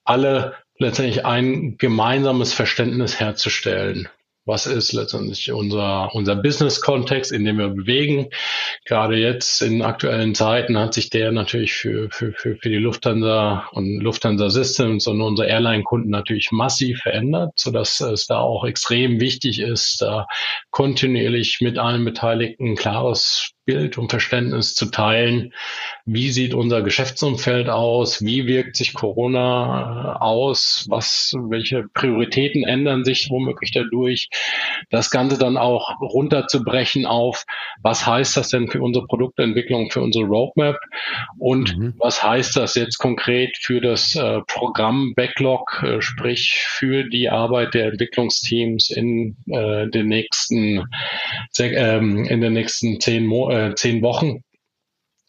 alle 0.05 0.55
letztendlich 0.79 1.25
ein 1.25 1.77
gemeinsames 1.79 2.53
Verständnis 2.53 3.21
herzustellen 3.21 4.09
was 4.51 4.67
ist 4.67 4.93
letztendlich 4.93 5.53
unser, 5.53 6.13
unser 6.13 6.35
Business-Kontext, 6.35 7.31
in 7.31 7.45
dem 7.45 7.59
wir 7.59 7.69
bewegen. 7.69 8.29
Gerade 8.85 9.17
jetzt 9.17 9.63
in 9.63 9.81
aktuellen 9.81 10.35
Zeiten 10.35 10.77
hat 10.77 10.93
sich 10.93 11.09
der 11.09 11.31
natürlich 11.31 11.73
für, 11.73 12.11
für, 12.11 12.33
für, 12.33 12.57
für 12.57 12.69
die 12.69 12.77
Lufthansa 12.77 13.69
und 13.71 14.01
Lufthansa 14.01 14.51
Systems 14.51 15.07
und 15.07 15.21
unsere 15.23 15.49
Airline-Kunden 15.49 16.11
natürlich 16.11 16.51
massiv 16.51 16.99
verändert, 16.99 17.53
sodass 17.55 18.01
es 18.01 18.27
da 18.27 18.41
auch 18.41 18.65
extrem 18.65 19.21
wichtig 19.21 19.61
ist, 19.61 20.03
da 20.03 20.27
kontinuierlich 20.71 21.61
mit 21.61 21.79
allen 21.79 22.05
Beteiligten 22.05 22.71
ein 22.71 22.77
klares 22.77 23.53
Bild 23.71 23.99
und 23.99 24.11
Verständnis 24.11 24.75
zu 24.75 24.87
teilen, 24.87 25.55
wie 26.05 26.31
sieht 26.33 26.55
unser 26.55 26.83
Geschäftsumfeld 26.83 27.69
aus, 27.69 28.21
wie 28.25 28.49
wirkt 28.49 28.75
sich 28.75 28.95
Corona 28.95 30.17
äh, 30.17 30.25
aus, 30.25 30.87
was, 30.89 31.33
welche 31.39 31.85
Prioritäten 31.95 32.65
ändern 32.65 33.05
sich 33.05 33.29
womöglich 33.31 33.71
dadurch, 33.71 34.29
das 34.91 35.11
Ganze 35.11 35.39
dann 35.39 35.57
auch 35.57 36.01
runterzubrechen 36.01 37.07
auf, 37.07 37.45
was 37.81 38.05
heißt 38.05 38.37
das 38.37 38.49
denn 38.49 38.69
für 38.69 38.83
unsere 38.83 39.07
Produktentwicklung, 39.07 39.93
für 39.93 40.01
unsere 40.01 40.25
Roadmap? 40.25 40.77
Und 41.39 41.79
mhm. 41.79 41.95
was 41.99 42.25
heißt 42.25 42.57
das 42.57 42.75
jetzt 42.75 42.99
konkret 42.99 43.57
für 43.61 43.81
das 43.81 44.17
äh, 44.17 44.41
Programm 44.49 45.15
Backlog, 45.15 45.81
äh, 45.85 46.03
sprich 46.03 46.65
für 46.67 47.05
die 47.05 47.29
Arbeit 47.29 47.75
der 47.75 47.87
Entwicklungsteams 47.87 48.91
in 48.91 49.37
äh, 49.49 49.87
den 49.89 50.09
nächsten 50.09 50.89
ähm, 51.61 52.25
in 52.25 52.41
den 52.41 52.55
nächsten 52.55 53.01
zehn, 53.01 53.27
Mo 53.27 53.51
äh, 53.69 53.75
zehn 53.75 54.03
Wochen. 54.03 54.43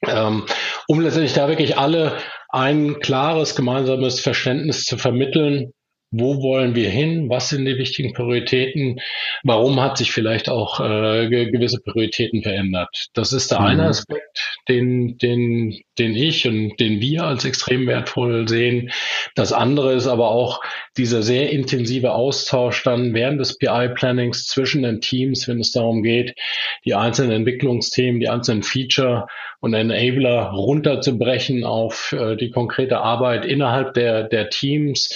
Ähm, 0.08 0.46
um 0.88 1.00
letztendlich 1.00 1.34
da 1.34 1.48
wirklich 1.48 1.78
alle 1.78 2.18
ein 2.50 3.00
klares 3.00 3.56
gemeinsames 3.56 4.20
Verständnis 4.20 4.84
zu 4.84 4.98
vermitteln, 4.98 5.74
wo 6.12 6.42
wollen 6.44 6.76
wir 6.76 6.90
hin, 6.90 7.30
was 7.30 7.50
sind 7.50 7.66
die 7.66 7.78
wichtigen 7.78 8.12
Prioritäten, 8.12 9.00
warum 9.44 9.82
hat 9.82 9.98
sich 9.98 10.12
vielleicht 10.12 10.50
auch 10.50 10.82
äh, 10.82 11.30
gewisse 11.30 11.80
Prioritäten 11.80 12.44
verändert. 12.44 13.08
Das 13.14 13.32
ist 13.32 13.52
der 13.52 13.62
mhm. 13.62 13.66
eine 13.66 13.86
Aspekt, 13.86 14.60
den, 14.68 15.18
den, 15.18 15.80
den 15.98 16.16
ich 16.16 16.46
und 16.46 16.78
den 16.80 17.00
wir 17.00 17.24
als 17.24 17.46
extrem 17.46 17.88
wertvoll 17.88 18.48
sehen. 18.48 18.92
Das 19.36 19.54
andere 19.54 19.94
ist 19.94 20.08
aber 20.08 20.30
auch 20.32 20.62
dieser 20.98 21.24
sehr 21.24 21.50
intensive 21.52 22.12
Austausch 22.12 22.84
dann 22.84 23.14
während 23.14 23.40
des 23.40 23.58
PI-Plannings 23.58 24.48
zwischen 24.48 24.84
den 24.84 25.00
Teams, 25.00 25.48
wenn 25.48 25.62
es 25.62 25.72
darum 25.72 26.04
geht, 26.04 26.36
die 26.84 26.94
einzelnen 26.94 27.32
Entwicklungsthemen, 27.32 28.20
die 28.20 28.28
einzelnen 28.28 28.64
Feature 28.64 29.28
und 29.62 29.74
Enabler 29.74 30.52
runterzubrechen 30.52 31.64
auf 31.64 32.14
äh, 32.14 32.36
die 32.36 32.50
konkrete 32.50 33.00
Arbeit 33.00 33.46
innerhalb 33.46 33.94
der, 33.94 34.24
der 34.24 34.50
Teams, 34.50 35.10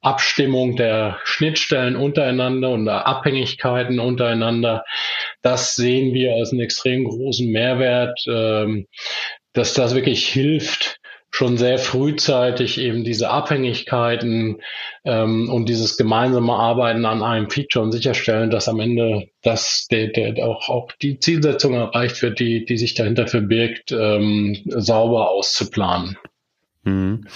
Abstimmung 0.00 0.76
der 0.76 1.18
Schnittstellen 1.24 1.96
untereinander 1.96 2.70
und 2.70 2.84
der 2.84 3.06
Abhängigkeiten 3.06 3.98
untereinander. 3.98 4.84
Das 5.42 5.74
sehen 5.74 6.14
wir 6.14 6.34
als 6.34 6.52
einen 6.52 6.60
extrem 6.60 7.04
großen 7.04 7.50
Mehrwert, 7.50 8.20
ähm, 8.28 8.86
dass 9.52 9.74
das 9.74 9.94
wirklich 9.94 10.28
hilft, 10.28 11.00
schon 11.30 11.58
sehr 11.58 11.78
frühzeitig 11.78 12.78
eben 12.78 13.04
diese 13.04 13.30
Abhängigkeiten 13.30 14.62
ähm, 15.04 15.50
und 15.50 15.68
dieses 15.68 15.96
gemeinsame 15.96 16.52
Arbeiten 16.52 17.04
an 17.04 17.22
einem 17.22 17.50
Feature 17.50 17.84
und 17.84 17.92
sicherstellen, 17.92 18.50
dass 18.50 18.68
am 18.68 18.80
Ende 18.80 19.28
das 19.42 19.88
der, 19.90 20.08
der 20.08 20.44
auch, 20.44 20.68
auch 20.68 20.90
die 21.02 21.18
Zielsetzung 21.18 21.74
erreicht 21.74 22.22
wird, 22.22 22.40
die, 22.40 22.64
die 22.64 22.78
sich 22.78 22.94
dahinter 22.94 23.26
verbirgt, 23.26 23.92
ähm, 23.92 24.62
sauber 24.66 25.30
auszuplanen. 25.30 26.16
Mhm. 26.88 27.28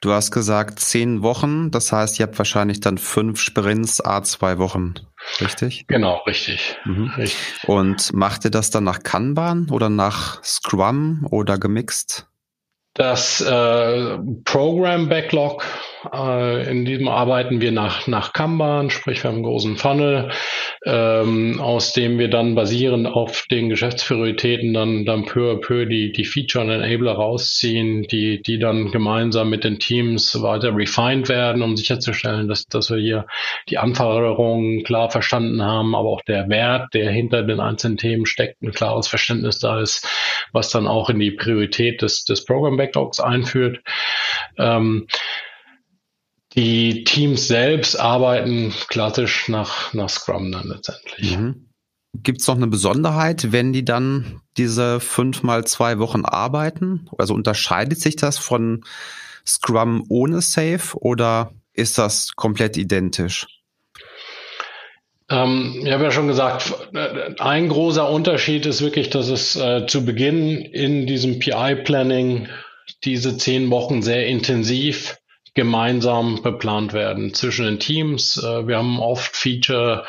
Du 0.00 0.12
hast 0.12 0.30
gesagt 0.30 0.78
zehn 0.80 1.22
Wochen, 1.22 1.70
das 1.70 1.92
heißt, 1.92 2.18
ihr 2.18 2.26
habt 2.26 2.38
wahrscheinlich 2.38 2.80
dann 2.80 2.98
fünf 2.98 3.40
Sprints, 3.40 4.04
a 4.04 4.22
zwei 4.22 4.58
Wochen, 4.58 4.94
richtig? 5.40 5.86
Genau, 5.88 6.22
richtig. 6.26 6.76
Mhm. 6.84 7.12
richtig. 7.16 7.68
Und 7.68 8.12
macht 8.12 8.44
ihr 8.44 8.50
das 8.50 8.70
dann 8.70 8.84
nach 8.84 9.02
Kanban 9.02 9.68
oder 9.70 9.88
nach 9.88 10.42
Scrum 10.44 11.26
oder 11.30 11.58
gemixt? 11.58 12.28
Das 12.94 13.40
äh, 13.40 14.18
Program 14.44 15.08
Backlog, 15.08 15.62
in 16.02 16.86
diesem 16.86 17.08
arbeiten 17.08 17.60
wir 17.60 17.72
nach, 17.72 18.06
nach 18.06 18.32
Kanban, 18.32 18.88
sprich 18.88 19.22
wir 19.22 19.28
haben 19.28 19.36
einen 19.36 19.44
großen 19.44 19.76
Funnel, 19.76 20.30
ähm, 20.86 21.60
aus 21.60 21.92
dem 21.92 22.18
wir 22.18 22.30
dann 22.30 22.54
basierend 22.54 23.06
auf 23.06 23.44
den 23.50 23.68
Geschäftsprioritäten 23.68 24.72
dann, 24.72 25.04
dann 25.04 25.26
peu 25.26 25.52
à 25.52 25.60
peu 25.60 25.84
die, 25.84 26.12
die 26.12 26.24
Feature 26.24 26.64
und 26.64 26.70
Enabler 26.70 27.12
rausziehen, 27.12 28.04
die, 28.04 28.40
die 28.40 28.58
dann 28.58 28.90
gemeinsam 28.90 29.50
mit 29.50 29.64
den 29.64 29.78
Teams 29.78 30.40
weiter 30.42 30.74
refined 30.74 31.28
werden, 31.28 31.60
um 31.60 31.76
sicherzustellen, 31.76 32.48
dass, 32.48 32.66
dass 32.66 32.90
wir 32.90 32.98
hier 32.98 33.26
die 33.68 33.76
Anforderungen 33.76 34.84
klar 34.84 35.10
verstanden 35.10 35.62
haben, 35.62 35.94
aber 35.94 36.08
auch 36.08 36.22
der 36.22 36.48
Wert, 36.48 36.94
der 36.94 37.10
hinter 37.10 37.42
den 37.42 37.60
einzelnen 37.60 37.98
Themen 37.98 38.24
steckt, 38.24 38.62
ein 38.62 38.72
klares 38.72 39.06
Verständnis 39.06 39.58
da 39.58 39.80
ist, 39.80 40.06
was 40.52 40.70
dann 40.70 40.86
auch 40.86 41.10
in 41.10 41.18
die 41.18 41.32
Priorität 41.32 42.00
des, 42.00 42.24
des 42.24 42.46
Program 42.46 42.78
Backlogs 42.78 43.20
einführt. 43.20 43.80
Ähm, 44.56 45.06
die 46.56 47.04
Teams 47.04 47.46
selbst 47.46 47.98
arbeiten 47.98 48.72
klassisch 48.88 49.48
nach, 49.48 49.92
nach 49.94 50.08
Scrum 50.08 50.50
dann 50.50 50.68
letztendlich. 50.68 51.36
Mhm. 51.36 51.66
Gibt 52.12 52.40
es 52.40 52.48
noch 52.48 52.56
eine 52.56 52.66
Besonderheit, 52.66 53.52
wenn 53.52 53.72
die 53.72 53.84
dann 53.84 54.40
diese 54.56 54.98
fünf 54.98 55.44
mal 55.44 55.64
zwei 55.64 56.00
Wochen 56.00 56.24
arbeiten? 56.24 57.08
Also 57.16 57.34
unterscheidet 57.34 58.00
sich 58.00 58.16
das 58.16 58.36
von 58.36 58.84
Scrum 59.46 60.04
ohne 60.08 60.40
Safe 60.40 60.96
oder 60.98 61.52
ist 61.72 61.98
das 61.98 62.32
komplett 62.34 62.76
identisch? 62.76 63.46
Ähm, 65.30 65.82
ich 65.84 65.92
habe 65.92 66.02
ja 66.02 66.10
schon 66.10 66.26
gesagt, 66.26 66.72
ein 67.38 67.68
großer 67.68 68.10
Unterschied 68.10 68.66
ist 68.66 68.82
wirklich, 68.82 69.10
dass 69.10 69.28
es 69.28 69.54
äh, 69.54 69.86
zu 69.86 70.04
Beginn 70.04 70.56
in 70.56 71.06
diesem 71.06 71.38
PI-Planning 71.38 72.48
diese 73.04 73.36
zehn 73.36 73.70
Wochen 73.70 74.02
sehr 74.02 74.26
intensiv 74.26 75.19
gemeinsam 75.54 76.42
beplant 76.42 76.92
werden 76.92 77.34
zwischen 77.34 77.64
den 77.64 77.78
Teams. 77.78 78.36
Äh, 78.42 78.66
wir 78.66 78.78
haben 78.78 79.00
oft 79.00 79.36
Feature, 79.36 80.04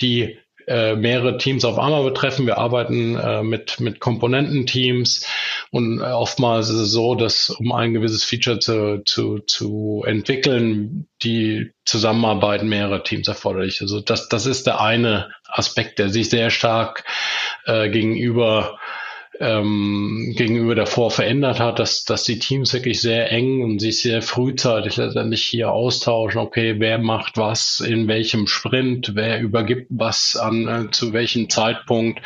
die 0.00 0.38
äh, 0.66 0.96
mehrere 0.96 1.38
Teams 1.38 1.64
auf 1.64 1.78
einmal 1.78 2.02
betreffen. 2.02 2.46
Wir 2.46 2.58
arbeiten 2.58 3.16
äh, 3.16 3.42
mit, 3.42 3.78
mit 3.78 4.00
Komponententeams 4.00 5.26
und 5.70 6.00
oftmals 6.02 6.70
ist 6.70 6.76
es 6.76 6.90
so, 6.90 7.14
dass 7.14 7.50
um 7.50 7.72
ein 7.72 7.92
gewisses 7.94 8.24
Feature 8.24 8.58
zu, 8.58 9.02
zu, 9.04 9.38
zu 9.40 10.02
entwickeln, 10.06 11.06
die 11.22 11.72
Zusammenarbeit 11.84 12.64
mehrerer 12.64 13.04
Teams 13.04 13.28
erforderlich. 13.28 13.80
Also 13.80 14.00
das, 14.00 14.28
das 14.28 14.46
ist 14.46 14.66
der 14.66 14.80
eine 14.80 15.30
Aspekt, 15.44 15.98
der 15.98 16.08
sich 16.08 16.30
sehr 16.30 16.50
stark 16.50 17.04
äh, 17.64 17.88
gegenüber 17.88 18.78
ähm, 19.40 20.34
gegenüber 20.36 20.74
davor 20.74 21.10
verändert 21.10 21.60
hat, 21.60 21.78
dass, 21.78 22.04
dass 22.04 22.24
die 22.24 22.38
Teams 22.38 22.72
wirklich 22.72 23.00
sehr 23.00 23.30
eng 23.30 23.62
und 23.62 23.80
sich 23.80 24.00
sehr 24.00 24.22
frühzeitig 24.22 24.96
letztendlich 24.96 25.42
hier 25.42 25.70
austauschen, 25.70 26.40
okay, 26.40 26.76
wer 26.78 26.98
macht 26.98 27.36
was 27.36 27.80
in 27.80 28.08
welchem 28.08 28.46
Sprint, 28.46 29.12
wer 29.14 29.40
übergibt 29.40 29.86
was 29.90 30.36
an 30.36 30.68
äh, 30.68 30.90
zu 30.90 31.12
welchem 31.12 31.50
Zeitpunkt 31.50 32.20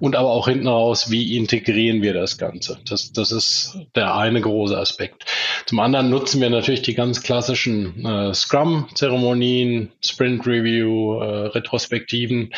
und 0.00 0.16
aber 0.16 0.30
auch 0.30 0.48
hinten 0.48 0.68
raus, 0.68 1.10
wie 1.10 1.36
integrieren 1.36 2.02
wir 2.02 2.14
das 2.14 2.38
Ganze. 2.38 2.78
Das, 2.88 3.12
das 3.12 3.32
ist 3.32 3.78
der 3.94 4.14
eine 4.14 4.40
große 4.40 4.76
Aspekt. 4.76 5.24
Zum 5.66 5.80
anderen 5.80 6.10
nutzen 6.10 6.40
wir 6.40 6.50
natürlich 6.50 6.82
die 6.82 6.94
ganz 6.94 7.22
klassischen 7.22 8.04
äh, 8.04 8.34
Scrum-Zeremonien, 8.34 9.92
Sprint-Review, 10.00 11.20
äh, 11.20 11.46
Retrospektiven, 11.48 12.52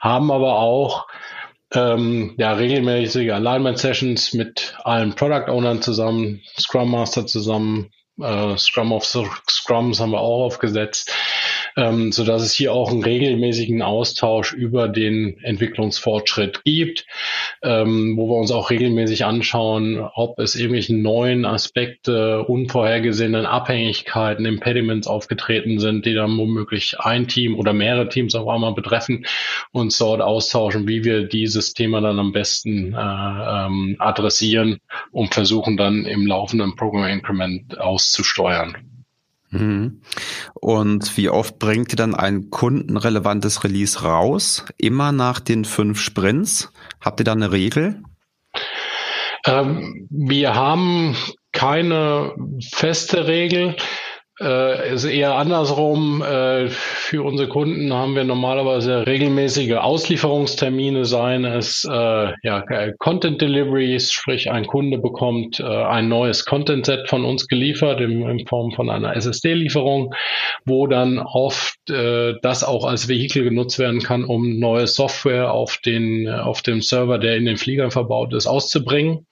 haben 0.00 0.30
aber 0.30 0.58
auch 0.58 1.06
ähm, 1.72 2.34
ja, 2.36 2.52
regelmäßige 2.52 3.30
Alignment-Sessions 3.30 4.34
mit 4.34 4.74
allen 4.84 5.14
Product 5.14 5.48
Ownern 5.50 5.82
zusammen, 5.82 6.40
Scrum 6.58 6.90
Master 6.90 7.26
zusammen, 7.26 7.90
äh, 8.20 8.56
Scrum 8.56 8.92
of 8.92 9.04
Scrums 9.04 10.00
haben 10.00 10.12
wir 10.12 10.20
auch 10.20 10.44
aufgesetzt 10.44 11.12
ähm, 11.76 12.12
so 12.12 12.24
dass 12.24 12.42
es 12.42 12.52
hier 12.52 12.72
auch 12.72 12.90
einen 12.90 13.02
regelmäßigen 13.02 13.82
Austausch 13.82 14.52
über 14.52 14.88
den 14.88 15.38
Entwicklungsfortschritt 15.42 16.64
gibt, 16.64 17.06
ähm, 17.62 18.16
wo 18.16 18.28
wir 18.28 18.36
uns 18.36 18.50
auch 18.50 18.70
regelmäßig 18.70 19.24
anschauen, 19.24 20.00
ob 20.14 20.38
es 20.38 20.54
irgendwelche 20.56 20.96
neuen 20.96 21.44
Aspekte, 21.44 22.44
unvorhergesehenen 22.44 23.46
Abhängigkeiten, 23.46 24.46
Impediments 24.46 25.06
aufgetreten 25.06 25.78
sind, 25.78 26.06
die 26.06 26.14
dann 26.14 26.36
womöglich 26.36 27.00
ein 27.00 27.28
Team 27.28 27.58
oder 27.58 27.72
mehrere 27.72 28.08
Teams 28.08 28.34
auf 28.34 28.48
einmal 28.48 28.74
betreffen, 28.74 29.26
uns 29.72 29.98
dort 29.98 30.20
austauschen, 30.20 30.88
wie 30.88 31.04
wir 31.04 31.24
dieses 31.24 31.74
Thema 31.74 32.00
dann 32.00 32.18
am 32.18 32.32
besten 32.32 32.94
äh, 32.94 32.96
ähm, 32.96 33.96
adressieren 33.98 34.78
und 35.12 35.34
versuchen 35.34 35.76
dann 35.76 36.04
im 36.04 36.26
laufenden 36.26 36.76
Program 36.76 37.04
Increment 37.04 37.78
auszusteuern. 37.78 38.99
Mhm. 39.50 40.02
Und 40.54 41.16
wie 41.16 41.28
oft 41.28 41.58
bringt 41.58 41.92
ihr 41.92 41.96
dann 41.96 42.14
ein 42.14 42.50
kundenrelevantes 42.50 43.64
Release 43.64 44.02
raus? 44.02 44.64
Immer 44.78 45.12
nach 45.12 45.40
den 45.40 45.64
fünf 45.64 46.00
Sprints? 46.00 46.72
Habt 47.00 47.20
ihr 47.20 47.24
da 47.24 47.32
eine 47.32 47.52
Regel? 47.52 48.02
Ähm, 49.46 50.06
wir 50.10 50.54
haben 50.54 51.16
keine 51.52 52.34
feste 52.72 53.26
Regel. 53.26 53.76
Äh, 54.42 54.94
ist 54.94 55.04
eher 55.04 55.34
andersrum. 55.34 56.22
Äh, 56.22 56.68
für 56.68 57.22
unsere 57.22 57.48
Kunden 57.48 57.92
haben 57.92 58.14
wir 58.14 58.24
normalerweise 58.24 59.06
regelmäßige 59.06 59.74
Auslieferungstermine, 59.74 61.04
seien 61.04 61.44
es 61.44 61.84
äh, 61.84 62.32
ja, 62.42 62.64
Content 62.98 63.42
Deliveries, 63.42 64.12
sprich 64.12 64.50
ein 64.50 64.66
Kunde 64.66 64.96
bekommt 64.96 65.60
äh, 65.60 65.64
ein 65.64 66.08
neues 66.08 66.46
Content 66.46 66.86
Set 66.86 67.08
von 67.08 67.26
uns 67.26 67.48
geliefert 67.48 68.00
in, 68.00 68.22
in 68.22 68.46
Form 68.46 68.72
von 68.72 68.88
einer 68.88 69.14
SSD-Lieferung, 69.14 70.14
wo 70.64 70.86
dann 70.86 71.18
oft 71.18 71.90
äh, 71.90 72.34
das 72.40 72.64
auch 72.64 72.86
als 72.86 73.08
Vehikel 73.08 73.44
genutzt 73.44 73.78
werden 73.78 74.00
kann, 74.00 74.24
um 74.24 74.58
neue 74.58 74.86
Software 74.86 75.52
auf 75.52 75.76
den 75.84 76.28
auf 76.28 76.62
dem 76.62 76.80
Server, 76.80 77.18
der 77.18 77.36
in 77.36 77.44
den 77.44 77.58
Fliegern 77.58 77.90
verbaut 77.90 78.32
ist, 78.32 78.46
auszubringen. 78.46 79.26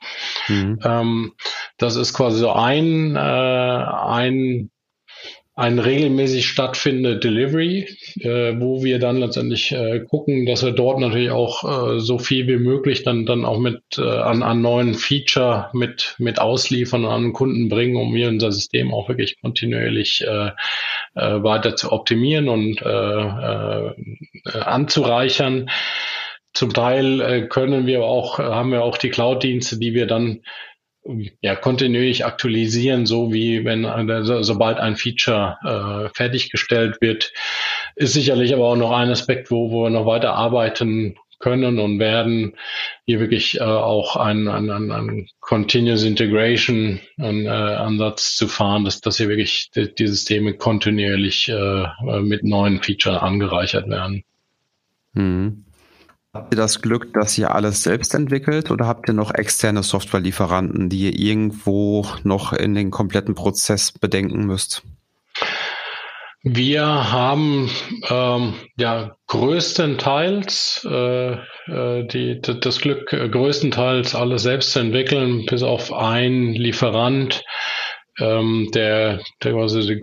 Mhm. 0.48 0.78
Ähm, 0.84 1.32
das 1.78 1.96
ist 1.96 2.12
quasi 2.12 2.40
so 2.40 2.50
ein, 2.50 3.16
äh, 3.16 3.18
ein 3.18 4.70
ein 5.58 5.80
regelmäßig 5.80 6.46
stattfindende 6.46 7.18
Delivery, 7.18 7.88
äh, 8.20 8.54
wo 8.60 8.84
wir 8.84 9.00
dann 9.00 9.16
letztendlich 9.16 9.72
äh, 9.72 9.98
gucken, 10.08 10.46
dass 10.46 10.64
wir 10.64 10.70
dort 10.70 11.00
natürlich 11.00 11.32
auch 11.32 11.96
äh, 11.96 11.98
so 11.98 12.18
viel 12.20 12.46
wie 12.46 12.58
möglich 12.58 13.02
dann 13.02 13.26
dann 13.26 13.44
auch 13.44 13.58
mit 13.58 13.82
äh, 13.98 14.02
an, 14.02 14.44
an 14.44 14.62
neuen 14.62 14.94
Feature 14.94 15.70
mit 15.72 16.14
mit 16.18 16.40
ausliefern 16.40 17.04
und 17.04 17.10
an 17.10 17.32
Kunden 17.32 17.68
bringen, 17.68 17.96
um 17.96 18.14
wir 18.14 18.28
unser 18.28 18.52
System 18.52 18.94
auch 18.94 19.08
wirklich 19.08 19.40
kontinuierlich 19.40 20.24
äh, 20.24 20.50
äh, 21.16 21.42
weiter 21.42 21.74
zu 21.74 21.90
optimieren 21.90 22.48
und 22.48 22.80
äh, 22.80 22.88
äh, 22.88 23.94
anzureichern. 24.60 25.70
Zum 26.54 26.72
Teil 26.72 27.20
äh, 27.20 27.46
können 27.48 27.86
wir 27.86 28.04
auch, 28.04 28.38
haben 28.38 28.70
wir 28.70 28.84
auch 28.84 28.96
die 28.96 29.10
Cloud-Dienste, 29.10 29.78
die 29.78 29.92
wir 29.92 30.06
dann 30.06 30.40
ja, 31.40 31.56
kontinuierlich 31.56 32.24
aktualisieren, 32.24 33.06
so 33.06 33.32
wie 33.32 33.64
wenn 33.64 33.84
so, 34.24 34.42
sobald 34.42 34.78
ein 34.78 34.96
Feature 34.96 35.56
äh, 35.64 36.14
fertiggestellt 36.14 37.00
wird, 37.00 37.32
ist 37.96 38.12
sicherlich 38.12 38.54
aber 38.54 38.66
auch 38.66 38.76
noch 38.76 38.92
ein 38.92 39.10
Aspekt, 39.10 39.50
wo, 39.50 39.70
wo 39.70 39.84
wir 39.84 39.90
noch 39.90 40.06
weiter 40.06 40.34
arbeiten 40.34 41.16
können 41.38 41.78
und 41.78 41.98
werden, 41.98 42.54
hier 43.06 43.20
wirklich 43.20 43.60
äh, 43.60 43.62
auch 43.62 44.16
einen, 44.16 44.48
einen, 44.48 44.90
einen 44.90 45.28
Continuous 45.40 46.02
Integration 46.02 47.00
einen, 47.16 47.46
äh, 47.46 47.48
Ansatz 47.48 48.36
zu 48.36 48.48
fahren, 48.48 48.84
dass, 48.84 49.00
dass 49.00 49.18
hier 49.18 49.28
wirklich 49.28 49.70
die, 49.70 49.94
die 49.94 50.08
Systeme 50.08 50.54
kontinuierlich 50.54 51.48
äh, 51.48 51.86
mit 52.22 52.42
neuen 52.42 52.82
Features 52.82 53.22
angereichert 53.22 53.88
werden. 53.88 54.24
Mhm. 55.12 55.64
Habt 56.34 56.52
ihr 56.52 56.58
das 56.58 56.82
Glück, 56.82 57.14
dass 57.14 57.38
ihr 57.38 57.54
alles 57.54 57.82
selbst 57.82 58.14
entwickelt 58.14 58.70
oder 58.70 58.86
habt 58.86 59.08
ihr 59.08 59.14
noch 59.14 59.32
externe 59.32 59.82
Softwarelieferanten, 59.82 60.90
die 60.90 61.06
ihr 61.06 61.18
irgendwo 61.18 62.06
noch 62.22 62.52
in 62.52 62.74
den 62.74 62.90
kompletten 62.90 63.34
Prozess 63.34 63.92
bedenken 63.92 64.44
müsst? 64.44 64.82
Wir 66.42 66.84
haben 66.84 67.70
ähm, 68.10 68.54
ja 68.76 69.16
größtenteils 69.26 70.86
äh, 70.88 71.32
äh 71.32 72.06
die, 72.06 72.40
das 72.40 72.80
Glück, 72.80 73.12
äh, 73.12 73.28
größtenteils 73.28 74.14
alles 74.14 74.42
selbst 74.42 74.72
zu 74.72 74.80
entwickeln, 74.80 75.46
bis 75.46 75.62
auf 75.62 75.92
einen 75.92 76.52
Lieferant, 76.52 77.42
ähm, 78.20 78.68
der, 78.74 79.20
der 79.42 79.52
quasi 79.52 79.80
die, 79.80 80.00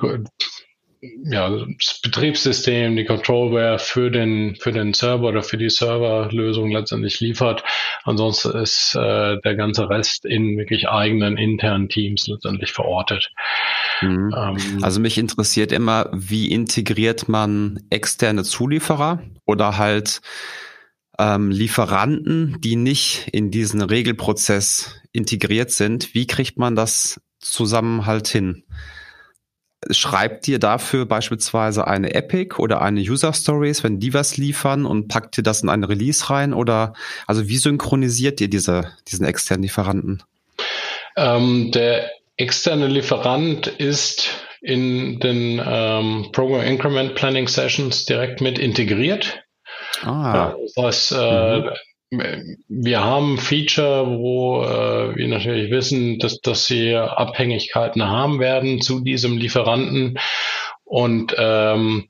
ja, 1.23 1.49
das 1.49 1.99
Betriebssystem, 2.01 2.95
die 2.95 3.05
Controlware 3.05 3.79
für 3.79 4.11
den, 4.11 4.55
für 4.55 4.71
den 4.71 4.93
Server 4.93 5.27
oder 5.27 5.43
für 5.43 5.57
die 5.57 5.69
Serverlösung 5.69 6.71
letztendlich 6.71 7.19
liefert. 7.19 7.63
Ansonsten 8.03 8.57
ist 8.57 8.95
äh, 8.95 9.37
der 9.41 9.55
ganze 9.55 9.89
Rest 9.89 10.25
in 10.25 10.57
wirklich 10.57 10.87
eigenen 10.89 11.37
internen 11.37 11.89
Teams 11.89 12.27
letztendlich 12.27 12.71
verortet. 12.71 13.31
Mhm. 14.01 14.33
Ähm, 14.35 14.83
also 14.83 14.99
mich 14.99 15.17
interessiert 15.17 15.71
immer, 15.71 16.09
wie 16.13 16.51
integriert 16.51 17.27
man 17.27 17.79
externe 17.89 18.43
Zulieferer 18.43 19.21
oder 19.45 19.77
halt 19.77 20.21
ähm, 21.17 21.51
Lieferanten, 21.51 22.57
die 22.61 22.75
nicht 22.75 23.29
in 23.31 23.51
diesen 23.51 23.81
Regelprozess 23.81 24.95
integriert 25.11 25.71
sind. 25.71 26.13
Wie 26.13 26.27
kriegt 26.27 26.57
man 26.57 26.75
das 26.75 27.21
zusammen 27.39 28.05
halt 28.05 28.27
hin? 28.27 28.63
Schreibt 29.91 30.47
dir 30.47 30.59
dafür 30.59 31.05
beispielsweise 31.05 31.87
eine 31.87 32.13
Epic 32.13 32.55
oder 32.57 32.81
eine 32.81 33.01
User 33.01 33.33
Stories, 33.33 33.83
wenn 33.83 33.99
die 33.99 34.13
was 34.13 34.37
liefern 34.37 34.85
und 34.85 35.07
packt 35.07 35.37
dir 35.37 35.43
das 35.43 35.61
in 35.61 35.69
eine 35.69 35.89
Release 35.89 36.29
rein 36.29 36.53
oder 36.53 36.93
also 37.27 37.47
wie 37.47 37.57
synchronisiert 37.57 38.41
ihr 38.41 38.49
diese, 38.49 38.91
diesen 39.07 39.25
externen 39.25 39.63
Lieferanten? 39.63 40.23
Ähm, 41.17 41.71
der 41.71 42.09
externe 42.37 42.87
Lieferant 42.87 43.67
ist 43.67 44.29
in 44.61 45.19
den 45.19 45.61
ähm, 45.65 46.29
Program 46.31 46.61
Increment 46.61 47.15
Planning 47.15 47.47
Sessions 47.47 48.05
direkt 48.05 48.41
mit 48.41 48.57
integriert. 48.57 49.43
Ah. 50.01 50.33
Ja, 50.33 50.55
das 50.61 50.83
heißt, 50.83 51.11
äh, 51.11 51.59
mhm 51.59 51.69
wir 52.67 53.03
haben 53.03 53.37
Feature, 53.37 54.07
wo 54.07 54.63
äh, 54.63 55.15
wir 55.15 55.27
natürlich 55.27 55.71
wissen, 55.71 56.19
dass, 56.19 56.39
dass 56.41 56.65
sie 56.65 56.95
Abhängigkeiten 56.95 58.03
haben 58.03 58.39
werden 58.39 58.81
zu 58.81 59.01
diesem 59.01 59.37
Lieferanten. 59.37 60.19
Und 60.83 61.35
ähm, 61.37 62.07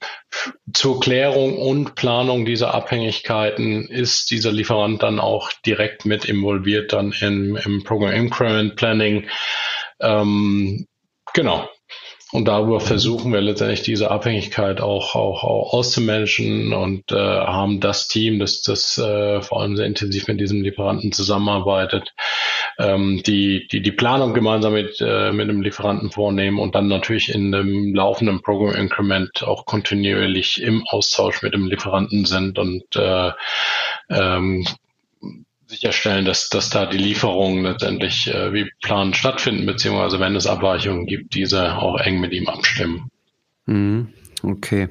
zur 0.74 1.00
Klärung 1.00 1.58
und 1.58 1.96
Planung 1.96 2.46
dieser 2.46 2.74
Abhängigkeiten 2.74 3.88
ist 3.88 4.32
dieser 4.32 4.52
Lieferant 4.52 5.02
dann 5.02 5.20
auch 5.20 5.52
direkt 5.66 6.06
mit 6.06 6.26
involviert 6.26 6.92
dann 6.92 7.14
in, 7.14 7.56
im 7.56 7.84
Program 7.84 8.12
Increment 8.12 8.76
Planning. 8.76 9.30
Ähm, 10.02 10.88
genau. 11.34 11.70
Und 12.36 12.50
darüber 12.50 12.82
versuchen 12.82 13.32
wir 13.32 13.40
letztendlich 13.40 13.82
diese 13.82 14.12
Abhängigkeit 14.12 14.82
auch, 14.82 15.16
auch, 15.16 15.46
auch 15.46 15.74
auszumanagen 15.74 16.74
und 16.74 17.10
äh, 17.14 17.16
haben 17.16 17.80
das 17.80 18.10
Team, 18.10 18.40
das, 18.40 18.62
das 18.62 18.98
äh, 18.98 19.42
vor 19.42 19.62
allem 19.62 19.78
sehr 19.78 19.86
intensiv 19.86 20.28
mit 20.28 20.42
diesem 20.42 20.62
Lieferanten 20.62 21.14
zusammenarbeitet, 21.14 22.14
ähm, 22.78 23.24
die, 23.26 23.70
die 23.72 23.82
die 23.82 23.92
Planung 23.94 24.34
gemeinsam 24.34 24.74
mit, 24.74 25.00
äh, 25.00 25.32
mit 25.32 25.48
dem 25.48 25.62
Lieferanten 25.62 26.12
vornehmen 26.12 26.60
und 26.60 26.76
dann 26.76 26.90
natürlich 26.90 27.34
in 27.34 27.54
dem 27.54 27.96
laufenden 27.96 28.42
Program 28.42 28.76
Increment 28.76 29.42
auch 29.44 29.66
kontinuierlich 29.66 30.62
im 30.62 30.84
Austausch 30.90 31.42
mit 31.42 31.54
dem 31.54 31.68
Lieferanten 31.68 32.26
sind 32.26 32.60
und 32.60 32.84
äh, 32.98 33.32
ähm, 34.10 34.68
sicherstellen, 35.68 36.26
dass, 36.26 36.50
dass 36.50 36.70
da 36.70 36.86
die 36.86 36.98
Lieferungen 36.98 37.64
letztendlich 37.64 38.28
äh, 38.28 38.54
wie 38.54 38.66
geplant 38.66 39.16
stattfinden, 39.16 39.66
beziehungsweise 39.66 40.20
wenn 40.20 40.36
es 40.36 40.48
Abweichungen 40.48 41.06
gibt, 41.06 41.34
diese 41.34 41.78
auch 41.78 42.00
eng 42.00 42.20
mit 42.20 42.34
ihm 42.34 42.48
abstimmen. 42.48 43.10
Mhm. 43.66 44.14
Okay. 44.44 44.90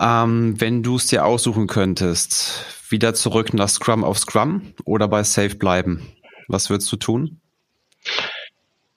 Ähm, 0.00 0.60
wenn 0.60 0.82
du 0.82 0.96
es 0.96 1.06
dir 1.06 1.24
aussuchen 1.24 1.66
könntest, 1.66 2.64
wieder 2.88 3.14
zurück 3.14 3.54
nach 3.54 3.68
Scrum 3.68 4.04
auf 4.04 4.18
Scrum 4.18 4.74
oder 4.84 5.08
bei 5.08 5.22
Safe 5.22 5.54
bleiben, 5.54 6.12
was 6.48 6.70
würdest 6.70 6.90
du 6.92 6.96
tun? 6.96 7.40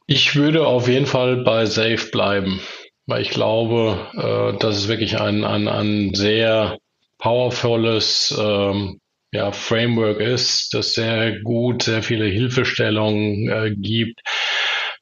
Ich 0.08 0.36
würde 0.36 0.66
auf 0.68 0.88
jeden 0.88 1.06
Fall 1.06 1.38
bei 1.38 1.66
Safe 1.66 2.10
bleiben, 2.12 2.60
weil 3.06 3.22
ich 3.22 3.30
glaube, 3.30 4.08
äh, 4.14 4.60
dass 4.60 4.78
es 4.78 4.88
wirklich 4.88 5.20
ein, 5.20 5.44
ein, 5.44 5.68
ein 5.68 6.14
sehr 6.14 6.78
powervolles 7.18 8.36
ähm, 8.38 9.00
ja, 9.36 9.52
Framework 9.52 10.20
ist, 10.20 10.74
das 10.74 10.94
sehr 10.94 11.40
gut, 11.42 11.84
sehr 11.84 12.02
viele 12.02 12.26
Hilfestellungen 12.26 13.50
äh, 13.50 13.72
gibt, 13.76 14.22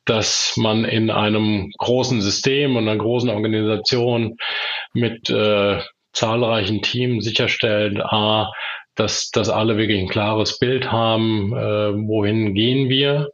dass 0.06 0.56
man 0.58 0.86
in 0.86 1.10
einem 1.10 1.72
großen 1.78 2.22
System 2.22 2.76
und 2.76 2.88
einer 2.88 2.98
großen 2.98 3.30
Organisation 3.30 4.38
mit 4.94 5.30
äh, 5.30 5.80
zahlreichen 6.12 6.82
Teams 6.82 7.26
sicherstellt, 7.26 8.00
a, 8.00 8.52
dass, 8.96 9.32
dass 9.32 9.50
alle 9.50 9.78
wirklich 9.78 10.00
ein 10.00 10.10
klares 10.10 10.60
Bild 10.60 10.92
haben, 10.92 11.54
äh, 11.54 11.94
wohin 12.08 12.54
gehen 12.54 12.90
wir, 12.90 13.30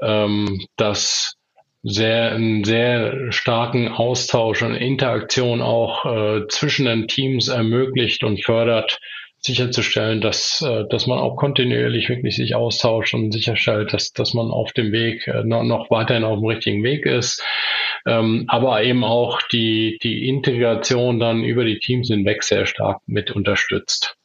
ähm, 0.00 0.66
dass 0.76 1.36
sehr 1.82 2.32
einen 2.32 2.64
sehr 2.64 3.32
starken 3.32 3.88
Austausch 3.88 4.62
und 4.62 4.74
Interaktion 4.74 5.60
auch 5.60 6.04
äh, 6.04 6.46
zwischen 6.48 6.86
den 6.86 7.08
Teams 7.08 7.48
ermöglicht 7.48 8.22
und 8.22 8.44
fördert, 8.44 8.98
sicherzustellen, 9.44 10.20
dass, 10.20 10.62
äh, 10.62 10.84
dass 10.88 11.06
man 11.06 11.18
auch 11.18 11.36
kontinuierlich 11.36 12.08
wirklich 12.08 12.36
sich 12.36 12.54
austauscht 12.54 13.14
und 13.14 13.32
sicherstellt, 13.32 13.92
dass, 13.92 14.12
dass 14.12 14.34
man 14.34 14.50
auf 14.50 14.72
dem 14.72 14.92
Weg 14.92 15.26
äh, 15.26 15.42
noch, 15.44 15.64
noch 15.64 15.90
weiterhin 15.90 16.24
auf 16.24 16.38
dem 16.38 16.46
richtigen 16.46 16.82
Weg 16.82 17.06
ist. 17.06 17.42
Ähm, 18.06 18.44
aber 18.48 18.82
eben 18.82 19.04
auch 19.04 19.42
die, 19.42 19.98
die 20.02 20.28
Integration 20.28 21.18
dann 21.18 21.44
über 21.44 21.64
die 21.64 21.78
Teams 21.78 22.08
hinweg 22.08 22.42
sehr 22.44 22.66
stark 22.66 23.00
mit 23.06 23.30
unterstützt. 23.32 24.16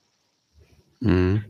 Mhm. 1.00 1.46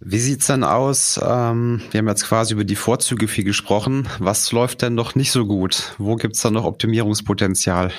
Wie 0.00 0.18
sieht's 0.18 0.46
dann 0.46 0.62
aus? 0.62 1.18
Ähm, 1.22 1.80
wir 1.90 1.98
haben 1.98 2.08
jetzt 2.08 2.26
quasi 2.26 2.52
über 2.52 2.64
die 2.64 2.76
Vorzüge 2.76 3.28
viel 3.28 3.44
gesprochen. 3.44 4.08
Was 4.18 4.52
läuft 4.52 4.82
denn 4.82 4.94
noch 4.94 5.14
nicht 5.14 5.32
so 5.32 5.46
gut? 5.46 5.94
Wo 5.96 6.16
gibt's 6.16 6.42
da 6.42 6.50
noch 6.50 6.64
Optimierungspotenzial? 6.64 7.90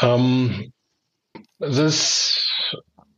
Ähm, 0.00 0.72
es 1.58 1.78
ist 1.78 2.33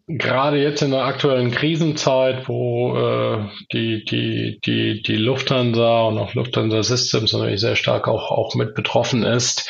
gerade 0.08 0.58
jetzt 0.58 0.82
in 0.82 0.92
der 0.92 1.04
aktuellen 1.04 1.50
Krisenzeit, 1.50 2.48
wo 2.48 2.96
äh, 2.96 3.44
die, 3.72 4.04
die, 4.04 4.60
die, 4.64 5.02
die 5.02 5.16
Lufthansa 5.16 6.02
und 6.02 6.18
auch 6.18 6.34
Lufthansa 6.34 6.82
Systems 6.82 7.32
natürlich 7.32 7.60
sehr 7.60 7.76
stark 7.76 8.06
auch, 8.06 8.30
auch 8.30 8.54
mit 8.54 8.74
betroffen 8.74 9.24
ist, 9.24 9.68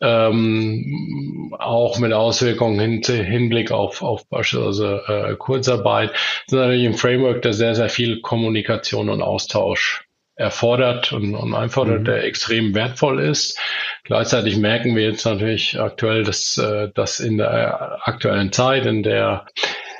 ähm, 0.00 1.54
auch 1.58 1.98
mit 1.98 2.12
Auswirkungen 2.12 2.78
hin, 2.78 3.02
Hinblick 3.02 3.72
auf, 3.72 4.02
auf 4.02 4.28
beispielsweise 4.28 5.02
äh, 5.08 5.36
Kurzarbeit, 5.36 6.12
sind 6.46 6.58
natürlich 6.58 6.86
ein 6.86 6.94
Framework, 6.94 7.40
der 7.42 7.54
sehr, 7.54 7.74
sehr 7.74 7.88
viel 7.88 8.20
Kommunikation 8.20 9.08
und 9.08 9.22
Austausch 9.22 10.04
erfordert 10.34 11.12
und, 11.12 11.34
und 11.34 11.54
einfordert, 11.54 12.00
mhm. 12.00 12.04
der 12.04 12.24
extrem 12.24 12.74
wertvoll 12.74 13.20
ist. 13.20 13.58
Gleichzeitig 14.04 14.56
merken 14.56 14.96
wir 14.96 15.04
jetzt 15.04 15.24
natürlich 15.24 15.78
aktuell, 15.78 16.24
dass, 16.24 16.56
äh, 16.56 16.88
dass 16.94 17.20
in 17.20 17.38
der 17.38 18.00
aktuellen 18.06 18.52
Zeit, 18.52 18.86
in 18.86 19.02
der 19.02 19.46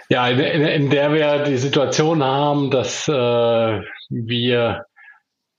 ja, 0.09 0.29
in, 0.29 0.63
in 0.67 0.91
der 0.91 1.13
wir 1.15 1.45
die 1.45 1.57
Situation 1.57 2.23
haben, 2.23 2.71
dass 2.71 3.09
äh, 3.09 3.81
wir 4.11 4.85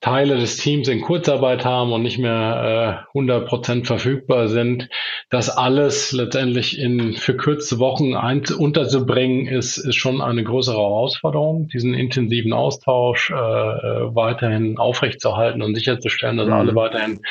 Teile 0.03 0.35
des 0.35 0.57
Teams 0.57 0.89
in 0.89 0.99
Kurzarbeit 0.99 1.63
haben 1.63 1.93
und 1.93 2.03
nicht 2.03 2.19
mehr 2.19 3.07
äh, 3.15 3.17
100% 3.17 3.85
verfügbar 3.85 4.49
sind. 4.49 4.89
Das 5.29 5.49
alles 5.49 6.11
letztendlich 6.11 6.77
in 6.77 7.13
für 7.13 7.37
kurze 7.37 7.79
Wochen 7.79 8.13
ein, 8.13 8.43
unterzubringen, 8.55 9.47
ist, 9.47 9.77
ist 9.77 9.95
schon 9.95 10.21
eine 10.21 10.43
größere 10.43 10.75
Herausforderung, 10.75 11.69
diesen 11.69 11.93
intensiven 11.93 12.51
Austausch 12.51 13.31
äh, 13.31 13.33
äh 13.33 14.13
weiterhin 14.13 14.77
aufrechtzuerhalten 14.77 15.61
und 15.61 15.73
sicherzustellen, 15.73 16.35
dass 16.35 16.47
mhm. 16.47 16.53
alle 16.53 16.75
weiterhin 16.75 17.21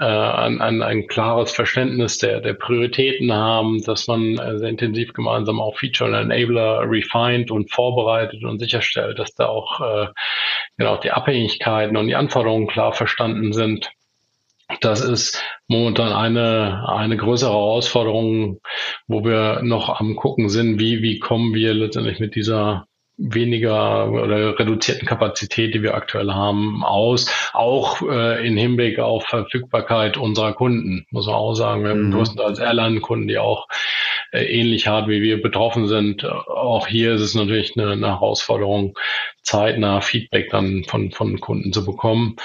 äh, 0.00 0.04
ein, 0.04 0.60
ein, 0.62 0.82
ein 0.82 1.06
klares 1.06 1.52
Verständnis 1.52 2.16
der, 2.18 2.40
der 2.40 2.54
Prioritäten 2.54 3.32
haben, 3.32 3.82
dass 3.84 4.06
man 4.06 4.38
äh, 4.38 4.58
sehr 4.58 4.70
intensiv 4.70 5.12
gemeinsam 5.12 5.60
auch 5.60 5.76
Feature 5.76 6.10
und 6.10 6.30
Enabler 6.30 6.82
refined 6.88 7.50
und 7.50 7.70
vorbereitet 7.70 8.42
und 8.42 8.58
sicherstellt, 8.58 9.18
dass 9.18 9.34
da 9.34 9.46
auch 9.46 9.80
äh, 9.80 10.06
genau 10.78 10.96
die 10.96 11.10
Abhängigkeiten 11.10 11.98
und 11.98 12.06
die 12.06 12.16
Anforderungen 12.16 12.66
klar 12.66 12.94
verstanden 12.94 13.52
sind. 13.52 13.90
Das 14.80 15.00
ist 15.02 15.42
momentan 15.68 16.12
eine, 16.12 16.88
eine 16.88 17.16
größere 17.16 17.50
Herausforderung, 17.50 18.60
wo 19.06 19.24
wir 19.24 19.60
noch 19.62 20.00
am 20.00 20.16
gucken 20.16 20.48
sind, 20.48 20.78
wie, 20.78 21.02
wie 21.02 21.18
kommen 21.18 21.52
wir 21.52 21.74
letztendlich 21.74 22.20
mit 22.20 22.34
dieser 22.36 22.86
weniger 23.20 24.10
oder 24.10 24.58
reduzierten 24.58 25.06
Kapazität, 25.06 25.74
die 25.74 25.82
wir 25.82 25.94
aktuell 25.94 26.32
haben, 26.32 26.82
aus, 26.82 27.50
auch 27.52 28.00
äh, 28.02 28.46
in 28.46 28.56
Hinblick 28.56 28.98
auf 28.98 29.24
Verfügbarkeit 29.26 30.16
unserer 30.16 30.54
Kunden, 30.54 31.06
muss 31.10 31.26
man 31.26 31.34
auch 31.34 31.54
sagen. 31.54 31.82
Wir 31.82 31.90
haben 31.90 32.08
mhm. 32.08 32.12
größtenteils 32.12 32.58
Airline-Kunden, 32.58 33.28
die 33.28 33.38
auch 33.38 33.68
äh, 34.32 34.44
ähnlich 34.44 34.86
hart 34.86 35.08
wie 35.08 35.20
wir 35.20 35.42
betroffen 35.42 35.86
sind. 35.86 36.24
Auch 36.24 36.86
hier 36.86 37.14
ist 37.14 37.20
es 37.20 37.34
natürlich 37.34 37.76
eine, 37.76 37.92
eine 37.92 38.08
Herausforderung, 38.08 38.96
zeitnah 39.42 40.00
Feedback 40.00 40.48
dann 40.50 40.84
von, 40.88 41.10
von 41.12 41.38
Kunden 41.40 41.72
zu 41.72 41.84
bekommen. 41.84 42.36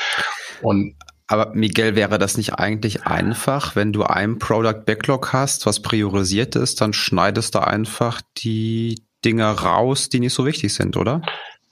Und 0.61 0.95
aber 1.27 1.55
Miguel, 1.55 1.95
wäre 1.95 2.19
das 2.19 2.37
nicht 2.37 2.53
eigentlich 2.53 3.05
einfach, 3.05 3.75
wenn 3.75 3.91
du 3.91 4.03
ein 4.03 4.37
Product 4.37 4.85
Backlog 4.85 5.33
hast, 5.33 5.65
was 5.65 5.81
priorisiert 5.81 6.55
ist, 6.55 6.81
dann 6.81 6.93
schneidest 6.93 7.55
du 7.55 7.65
einfach 7.65 8.21
die 8.37 9.04
Dinge 9.25 9.45
raus, 9.45 10.09
die 10.09 10.19
nicht 10.19 10.33
so 10.33 10.45
wichtig 10.45 10.73
sind, 10.73 10.95
oder? 10.95 11.21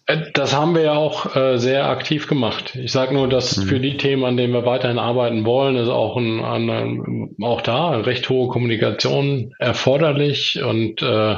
Äh, 0.06 0.32
das 0.34 0.56
haben 0.56 0.76
wir 0.76 0.84
ja 0.84 0.94
auch 0.94 1.36
äh, 1.36 1.58
sehr 1.58 1.88
aktiv 1.88 2.28
gemacht. 2.28 2.76
Ich 2.76 2.92
sage 2.92 3.14
nur, 3.14 3.30
dass 3.30 3.58
mhm. 3.58 3.64
für 3.64 3.80
die 3.80 3.98
Themen, 3.98 4.26
an 4.26 4.38
denen 4.38 4.54
wir 4.54 4.66
weiterhin 4.66 5.00
arbeiten 5.00 5.46
wollen, 5.46 5.76
ist 5.76 5.90
auch, 5.90 6.18
ein, 6.18 6.44
ein, 6.44 7.36
auch 7.42 7.62
da 7.62 7.92
eine 7.92 8.06
recht 8.06 8.30
hohe 8.30 8.50
Kommunikation 8.50 9.54
erforderlich 9.60 10.62
und 10.62 11.02
äh, 11.02 11.38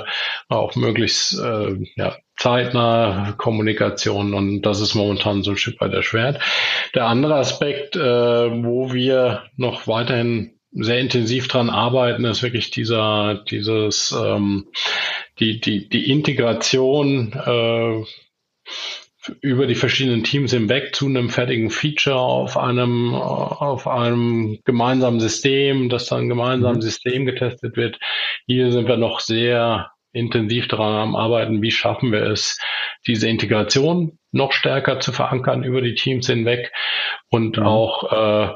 auch 0.49 0.75
möglichst 0.75 1.39
äh, 1.39 1.75
ja, 1.95 2.15
zeitnahe 2.37 3.33
Kommunikation 3.37 4.33
und 4.33 4.63
das 4.63 4.81
ist 4.81 4.95
momentan 4.95 5.43
so 5.43 5.51
ein 5.51 5.57
Stück 5.57 5.79
weit 5.79 5.93
erschwert. 5.93 6.39
Der 6.93 7.05
andere 7.05 7.35
Aspekt, 7.35 7.95
äh, 7.95 8.01
wo 8.01 8.91
wir 8.91 9.43
noch 9.57 9.87
weiterhin 9.87 10.51
sehr 10.71 10.99
intensiv 10.99 11.47
dran 11.47 11.69
arbeiten, 11.69 12.25
ist 12.25 12.43
wirklich 12.43 12.69
dieser, 12.71 13.35
dieses, 13.49 14.11
ähm, 14.11 14.67
die, 15.39 15.59
die, 15.59 15.89
die 15.89 16.11
Integration 16.11 17.33
äh, 17.33 18.03
über 19.41 19.65
die 19.65 19.75
verschiedenen 19.75 20.23
Teams 20.23 20.51
hinweg 20.51 20.95
zu 20.95 21.07
einem 21.07 21.29
fertigen 21.29 21.69
Feature 21.69 22.19
auf 22.19 22.57
einem, 22.57 23.13
auf 23.13 23.87
einem 23.87 24.59
gemeinsamen 24.65 25.19
System, 25.19 25.89
das 25.89 26.07
dann 26.07 26.29
gemeinsam 26.29 26.75
mhm. 26.75 26.81
System 26.81 27.25
getestet 27.25 27.75
wird. 27.75 27.99
Hier 28.45 28.71
sind 28.71 28.87
wir 28.87 28.97
noch 28.97 29.19
sehr 29.19 29.91
intensiv 30.11 30.67
daran 30.67 30.95
am 30.95 31.15
Arbeiten, 31.15 31.61
wie 31.61 31.71
schaffen 31.71 32.11
wir 32.11 32.23
es, 32.23 32.59
diese 33.05 33.27
Integration 33.27 34.17
noch 34.31 34.53
stärker 34.53 34.99
zu 34.99 35.11
verankern 35.11 35.63
über 35.63 35.81
die 35.81 35.95
Teams 35.95 36.27
hinweg 36.27 36.71
und 37.29 37.57
mhm. 37.57 37.63
auch 37.65 38.11
äh, 38.11 38.55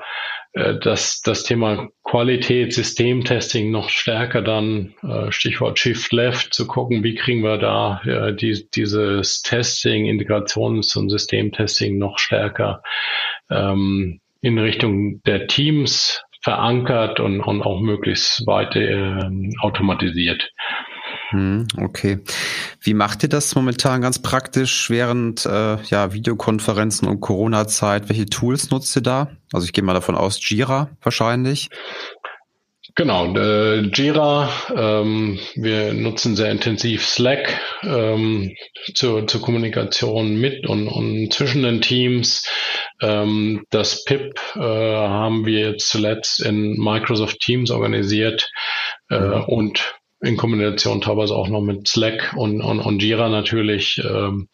äh, 0.53 0.75
das, 0.79 1.21
das 1.21 1.43
Thema 1.43 1.89
Qualität, 2.03 2.73
Systemtesting 2.73 3.71
noch 3.71 3.89
stärker 3.89 4.41
dann, 4.41 4.95
äh, 5.03 5.31
Stichwort 5.31 5.79
Shift 5.79 6.12
Left, 6.12 6.53
zu 6.53 6.67
gucken, 6.67 7.03
wie 7.03 7.15
kriegen 7.15 7.43
wir 7.43 7.57
da 7.57 8.01
äh, 8.05 8.35
die, 8.35 8.67
dieses 8.73 9.41
Testing, 9.41 10.05
Integrations- 10.05 10.97
und 10.97 11.09
Systemtesting 11.09 11.97
noch 11.97 12.17
stärker 12.17 12.81
ähm, 13.49 14.19
in 14.41 14.57
Richtung 14.57 15.21
der 15.23 15.47
Teams 15.47 16.23
verankert 16.41 17.19
und, 17.19 17.41
und 17.41 17.62
auch 17.62 17.81
möglichst 17.81 18.47
weit 18.47 18.75
äh, 18.75 19.19
automatisiert. 19.62 20.51
Hm, 21.29 21.67
okay. 21.77 22.19
Wie 22.81 22.95
macht 22.95 23.21
ihr 23.23 23.29
das 23.29 23.53
momentan 23.53 24.01
ganz 24.01 24.19
praktisch 24.19 24.89
während 24.89 25.45
äh, 25.45 25.77
ja, 25.83 26.11
Videokonferenzen 26.11 27.07
und 27.07 27.19
Corona-Zeit? 27.19 28.09
Welche 28.09 28.25
Tools 28.25 28.71
nutzt 28.71 28.95
ihr 28.95 29.03
da? 29.03 29.29
Also 29.53 29.65
ich 29.65 29.73
gehe 29.73 29.83
mal 29.83 29.93
davon 29.93 30.15
aus, 30.15 30.39
Jira 30.41 30.89
wahrscheinlich. 31.03 31.69
Genau, 32.95 33.33
äh, 33.35 33.81
Jira. 33.93 34.49
Ähm, 34.75 35.39
wir 35.55 35.93
nutzen 35.93 36.35
sehr 36.35 36.51
intensiv 36.51 37.05
Slack 37.05 37.61
ähm, 37.83 38.55
zur, 38.95 39.27
zur 39.27 39.41
Kommunikation 39.41 40.35
mit 40.35 40.67
und, 40.67 40.87
und 40.87 41.31
zwischen 41.31 41.63
den 41.63 41.81
Teams. 41.81 42.45
Ähm, 43.01 43.65
das 43.69 44.03
PIP 44.03 44.39
äh, 44.55 44.59
haben 44.59 45.45
wir 45.45 45.69
jetzt 45.71 45.89
zuletzt 45.89 46.41
in 46.41 46.77
Microsoft 46.77 47.39
Teams 47.39 47.71
organisiert 47.71 48.49
äh, 49.09 49.19
mhm. 49.19 49.43
und 49.43 49.98
in 50.21 50.38
Kombination 50.38 51.01
teilweise 51.01 51.36
auch 51.36 51.47
noch 51.47 51.62
mit 51.62 51.88
Slack 51.88 52.34
und, 52.36 52.62
und, 52.62 52.79
und 52.79 53.01
Jira 53.01 53.29
natürlich, 53.29 54.01
ähm, 54.03 54.49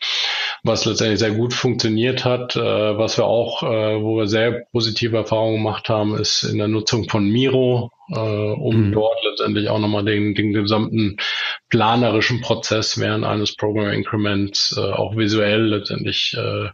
was 0.63 0.86
letztendlich 0.86 1.19
sehr 1.19 1.32
gut 1.32 1.54
funktioniert 1.54 2.23
hat. 2.23 2.56
Äh, 2.56 2.97
was 2.97 3.17
wir 3.17 3.25
auch, 3.25 3.63
äh, 3.63 4.01
wo 4.01 4.17
wir 4.17 4.28
sehr 4.28 4.65
positive 4.71 5.17
Erfahrungen 5.17 5.58
gemacht 5.58 5.89
haben, 5.89 6.15
ist 6.15 6.43
in 6.43 6.58
der 6.60 6.67
Nutzung 6.67 7.10
von 7.10 7.28
Miro, 7.28 7.91
äh, 8.10 8.19
um 8.19 8.88
mhm. 8.88 8.91
dort 8.91 9.17
letztendlich 9.23 9.69
auch 9.69 9.80
nochmal 9.80 10.06
den, 10.06 10.36
den 10.36 10.54
gesamten 10.54 11.17
planerischen 11.69 12.41
Prozess 12.41 12.99
während 12.99 13.25
eines 13.25 13.56
Program 13.56 13.89
Increments 13.89 14.75
äh, 14.78 14.82
auch 14.82 15.17
visuell 15.17 15.65
letztendlich 15.65 16.36
äh, 16.38 16.69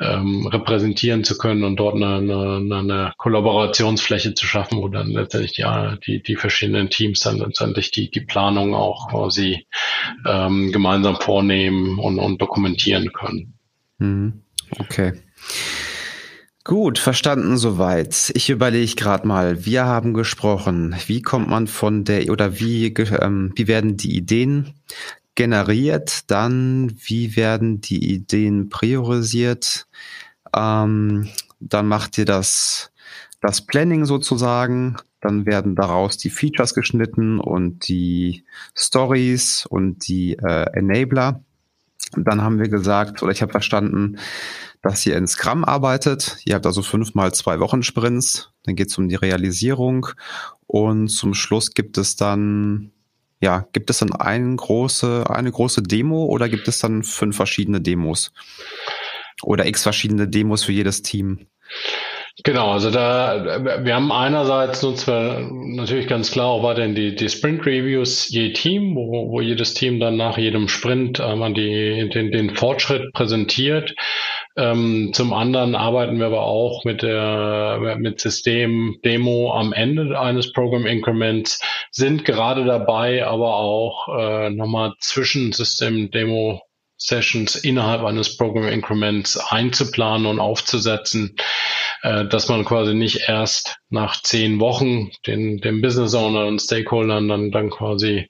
ähm, 0.00 0.46
repräsentieren 0.46 1.24
zu 1.24 1.36
können 1.36 1.64
und 1.64 1.76
dort 1.76 1.96
eine, 1.96 2.16
eine, 2.16 2.76
eine 2.76 3.12
Kollaborationsfläche 3.16 4.34
zu 4.34 4.46
schaffen, 4.46 4.78
wo 4.78 4.88
dann 4.88 5.08
letztendlich 5.08 5.52
die, 5.52 5.64
die, 6.06 6.22
die 6.22 6.36
verschiedenen 6.36 6.90
Teams 6.90 7.20
dann 7.20 7.38
letztendlich 7.38 7.90
die, 7.90 8.10
die 8.10 8.20
Planung 8.20 8.74
auch 8.74 9.10
quasi 9.10 9.66
ähm, 10.26 10.70
gemeinsam 10.72 11.16
vornehmen 11.16 11.98
und, 11.98 12.18
und 12.18 12.40
dokumentieren 12.40 13.12
können. 13.12 13.54
Mhm. 13.98 14.42
Okay. 14.78 15.14
Gut, 16.68 16.98
verstanden 16.98 17.56
soweit. 17.56 18.30
Ich 18.34 18.50
überlege 18.50 18.94
gerade 18.94 19.26
mal, 19.26 19.64
wir 19.64 19.86
haben 19.86 20.12
gesprochen, 20.12 20.94
wie 21.06 21.22
kommt 21.22 21.48
man 21.48 21.66
von 21.66 22.04
der 22.04 22.28
oder 22.30 22.60
wie, 22.60 22.88
ähm, 22.88 23.52
wie 23.56 23.66
werden 23.68 23.96
die 23.96 24.14
Ideen 24.14 24.74
generiert, 25.38 26.28
dann 26.32 26.92
wie 26.96 27.36
werden 27.36 27.80
die 27.80 28.12
Ideen 28.12 28.70
priorisiert, 28.70 29.86
ähm, 30.52 31.28
dann 31.60 31.86
macht 31.86 32.18
ihr 32.18 32.24
das, 32.24 32.90
das 33.40 33.64
Planning 33.64 34.04
sozusagen, 34.04 34.96
dann 35.20 35.46
werden 35.46 35.76
daraus 35.76 36.18
die 36.18 36.30
Features 36.30 36.74
geschnitten 36.74 37.38
und 37.38 37.86
die 37.86 38.46
Stories 38.74 39.64
und 39.64 40.08
die 40.08 40.32
äh, 40.32 40.76
Enabler. 40.76 41.40
dann 42.16 42.42
haben 42.42 42.58
wir 42.58 42.68
gesagt, 42.68 43.22
oder 43.22 43.30
ich 43.30 43.40
habe 43.40 43.52
verstanden, 43.52 44.18
dass 44.82 45.06
ihr 45.06 45.16
in 45.16 45.28
Scrum 45.28 45.64
arbeitet. 45.64 46.38
Ihr 46.46 46.56
habt 46.56 46.66
also 46.66 46.82
fünfmal 46.82 47.32
zwei 47.32 47.60
Wochen 47.60 47.84
Sprints. 47.84 48.50
Dann 48.64 48.74
geht 48.74 48.88
es 48.88 48.98
um 48.98 49.08
die 49.08 49.14
Realisierung 49.14 50.08
und 50.66 51.08
zum 51.08 51.34
Schluss 51.34 51.74
gibt 51.74 51.96
es 51.96 52.16
dann 52.16 52.90
ja, 53.40 53.66
gibt 53.72 53.90
es 53.90 53.98
dann 53.98 54.12
eine 54.12 54.56
große, 54.56 55.24
eine 55.28 55.50
große 55.50 55.82
Demo 55.82 56.24
oder 56.24 56.48
gibt 56.48 56.68
es 56.68 56.78
dann 56.78 57.02
fünf 57.02 57.36
verschiedene 57.36 57.80
Demos? 57.80 58.32
Oder 59.42 59.66
x 59.66 59.82
verschiedene 59.82 60.28
Demos 60.28 60.64
für 60.64 60.72
jedes 60.72 61.02
Team? 61.02 61.46
Genau, 62.44 62.70
also 62.70 62.90
da, 62.92 63.84
wir 63.84 63.94
haben 63.96 64.12
einerseits 64.12 64.82
nutzen 64.82 65.06
wir 65.08 65.50
natürlich 65.76 66.06
ganz 66.06 66.30
klar 66.30 66.46
auch 66.46 66.62
weiterhin 66.62 66.94
die, 66.94 67.16
die 67.16 67.28
Sprint 67.28 67.66
Reviews 67.66 68.28
je 68.28 68.52
Team, 68.52 68.94
wo, 68.94 69.28
wo 69.28 69.40
jedes 69.40 69.74
Team 69.74 69.98
dann 69.98 70.16
nach 70.16 70.38
jedem 70.38 70.68
Sprint 70.68 71.20
einmal 71.20 71.52
die, 71.52 72.08
den, 72.08 72.30
den 72.30 72.54
Fortschritt 72.54 73.12
präsentiert. 73.12 73.92
Ähm, 74.58 75.10
zum 75.12 75.32
anderen 75.32 75.76
arbeiten 75.76 76.18
wir 76.18 76.26
aber 76.26 76.42
auch 76.42 76.84
mit 76.84 77.02
der 77.02 77.96
mit 77.96 78.20
System 78.20 78.98
Demo 79.04 79.52
am 79.54 79.72
Ende 79.72 80.18
eines 80.18 80.52
Program 80.52 80.84
Increments, 80.84 81.60
sind 81.92 82.24
gerade 82.24 82.64
dabei, 82.64 83.24
aber 83.24 83.54
auch 83.54 84.08
äh, 84.18 84.50
nochmal 84.50 84.94
zwischen 84.98 85.52
System 85.52 86.10
Demo 86.10 86.60
Sessions 86.96 87.54
innerhalb 87.54 88.02
eines 88.02 88.36
Program 88.36 88.66
Increments 88.66 89.38
einzuplanen 89.38 90.26
und 90.26 90.40
aufzusetzen, 90.40 91.36
äh, 92.02 92.26
dass 92.26 92.48
man 92.48 92.64
quasi 92.64 92.94
nicht 92.94 93.28
erst 93.28 93.76
nach 93.88 94.20
zehn 94.20 94.58
Wochen 94.58 95.12
den, 95.24 95.58
dem 95.58 95.80
Business 95.80 96.14
Owner 96.14 96.46
und 96.46 96.60
Stakeholdern 96.60 97.28
dann, 97.28 97.50
dann 97.52 97.70
quasi 97.70 98.28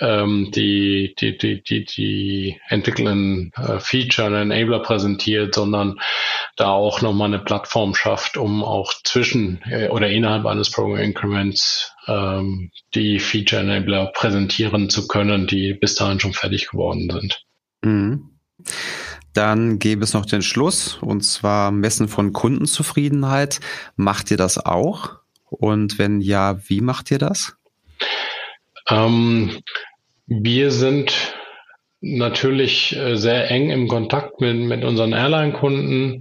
ähm, 0.00 0.50
die, 0.54 1.14
die, 1.18 1.36
die, 1.36 1.62
die, 1.62 1.84
die 1.84 2.60
entwickelnden 2.68 3.52
äh, 3.56 3.78
Feature 3.78 4.28
und 4.28 4.34
Enabler 4.34 4.80
präsentiert, 4.80 5.54
sondern 5.54 6.00
da 6.56 6.70
auch 6.70 7.02
nochmal 7.02 7.28
eine 7.28 7.38
Plattform 7.38 7.94
schafft, 7.94 8.36
um 8.36 8.64
auch 8.64 8.92
zwischen 9.04 9.62
äh, 9.70 9.88
oder 9.88 10.08
innerhalb 10.08 10.46
eines 10.46 10.70
Program 10.70 11.00
Increments 11.00 11.92
ähm, 12.06 12.70
die 12.94 13.18
Feature 13.18 13.62
Enabler 13.62 14.06
präsentieren 14.14 14.90
zu 14.90 15.06
können, 15.06 15.46
die 15.46 15.74
bis 15.74 15.94
dahin 15.94 16.20
schon 16.20 16.32
fertig 16.32 16.68
geworden 16.68 17.10
sind. 17.10 17.44
Mhm. 17.82 18.30
Dann 19.32 19.78
gäbe 19.78 20.02
es 20.02 20.12
noch 20.12 20.26
den 20.26 20.42
Schluss, 20.42 20.98
und 21.00 21.22
zwar 21.22 21.70
Messen 21.70 22.08
von 22.08 22.32
Kundenzufriedenheit. 22.32 23.60
Macht 23.94 24.30
ihr 24.30 24.36
das 24.36 24.58
auch? 24.58 25.20
Und 25.44 25.98
wenn 25.98 26.20
ja, 26.20 26.58
wie 26.68 26.80
macht 26.80 27.10
ihr 27.10 27.18
das? 27.18 27.54
Ähm, 28.88 29.62
wir 30.30 30.70
sind 30.70 31.34
natürlich 32.00 32.96
äh, 32.96 33.16
sehr 33.16 33.50
eng 33.50 33.70
im 33.70 33.88
Kontakt 33.88 34.40
mit, 34.40 34.56
mit 34.56 34.84
unseren 34.84 35.12
Airline-Kunden 35.12 36.20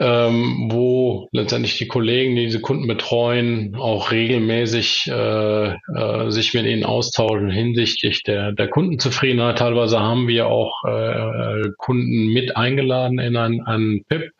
ähm, 0.00 0.68
wo 0.70 1.28
letztendlich 1.32 1.78
die 1.78 1.86
Kollegen, 1.86 2.34
die 2.34 2.46
diese 2.46 2.60
Kunden 2.60 2.86
betreuen, 2.86 3.76
auch 3.76 4.10
regelmäßig 4.10 5.08
äh, 5.08 5.68
äh, 5.68 6.30
sich 6.30 6.52
mit 6.54 6.66
ihnen 6.66 6.84
austauschen 6.84 7.50
hinsichtlich 7.50 8.22
der, 8.24 8.52
der 8.52 8.68
Kundenzufriedenheit. 8.68 9.58
Teilweise 9.58 10.00
haben 10.00 10.26
wir 10.26 10.48
auch 10.48 10.84
äh, 10.84 11.68
Kunden 11.78 12.32
mit 12.32 12.56
eingeladen 12.56 13.18
in 13.18 13.36
ein, 13.36 13.60
ein 13.64 14.02
PIP 14.08 14.32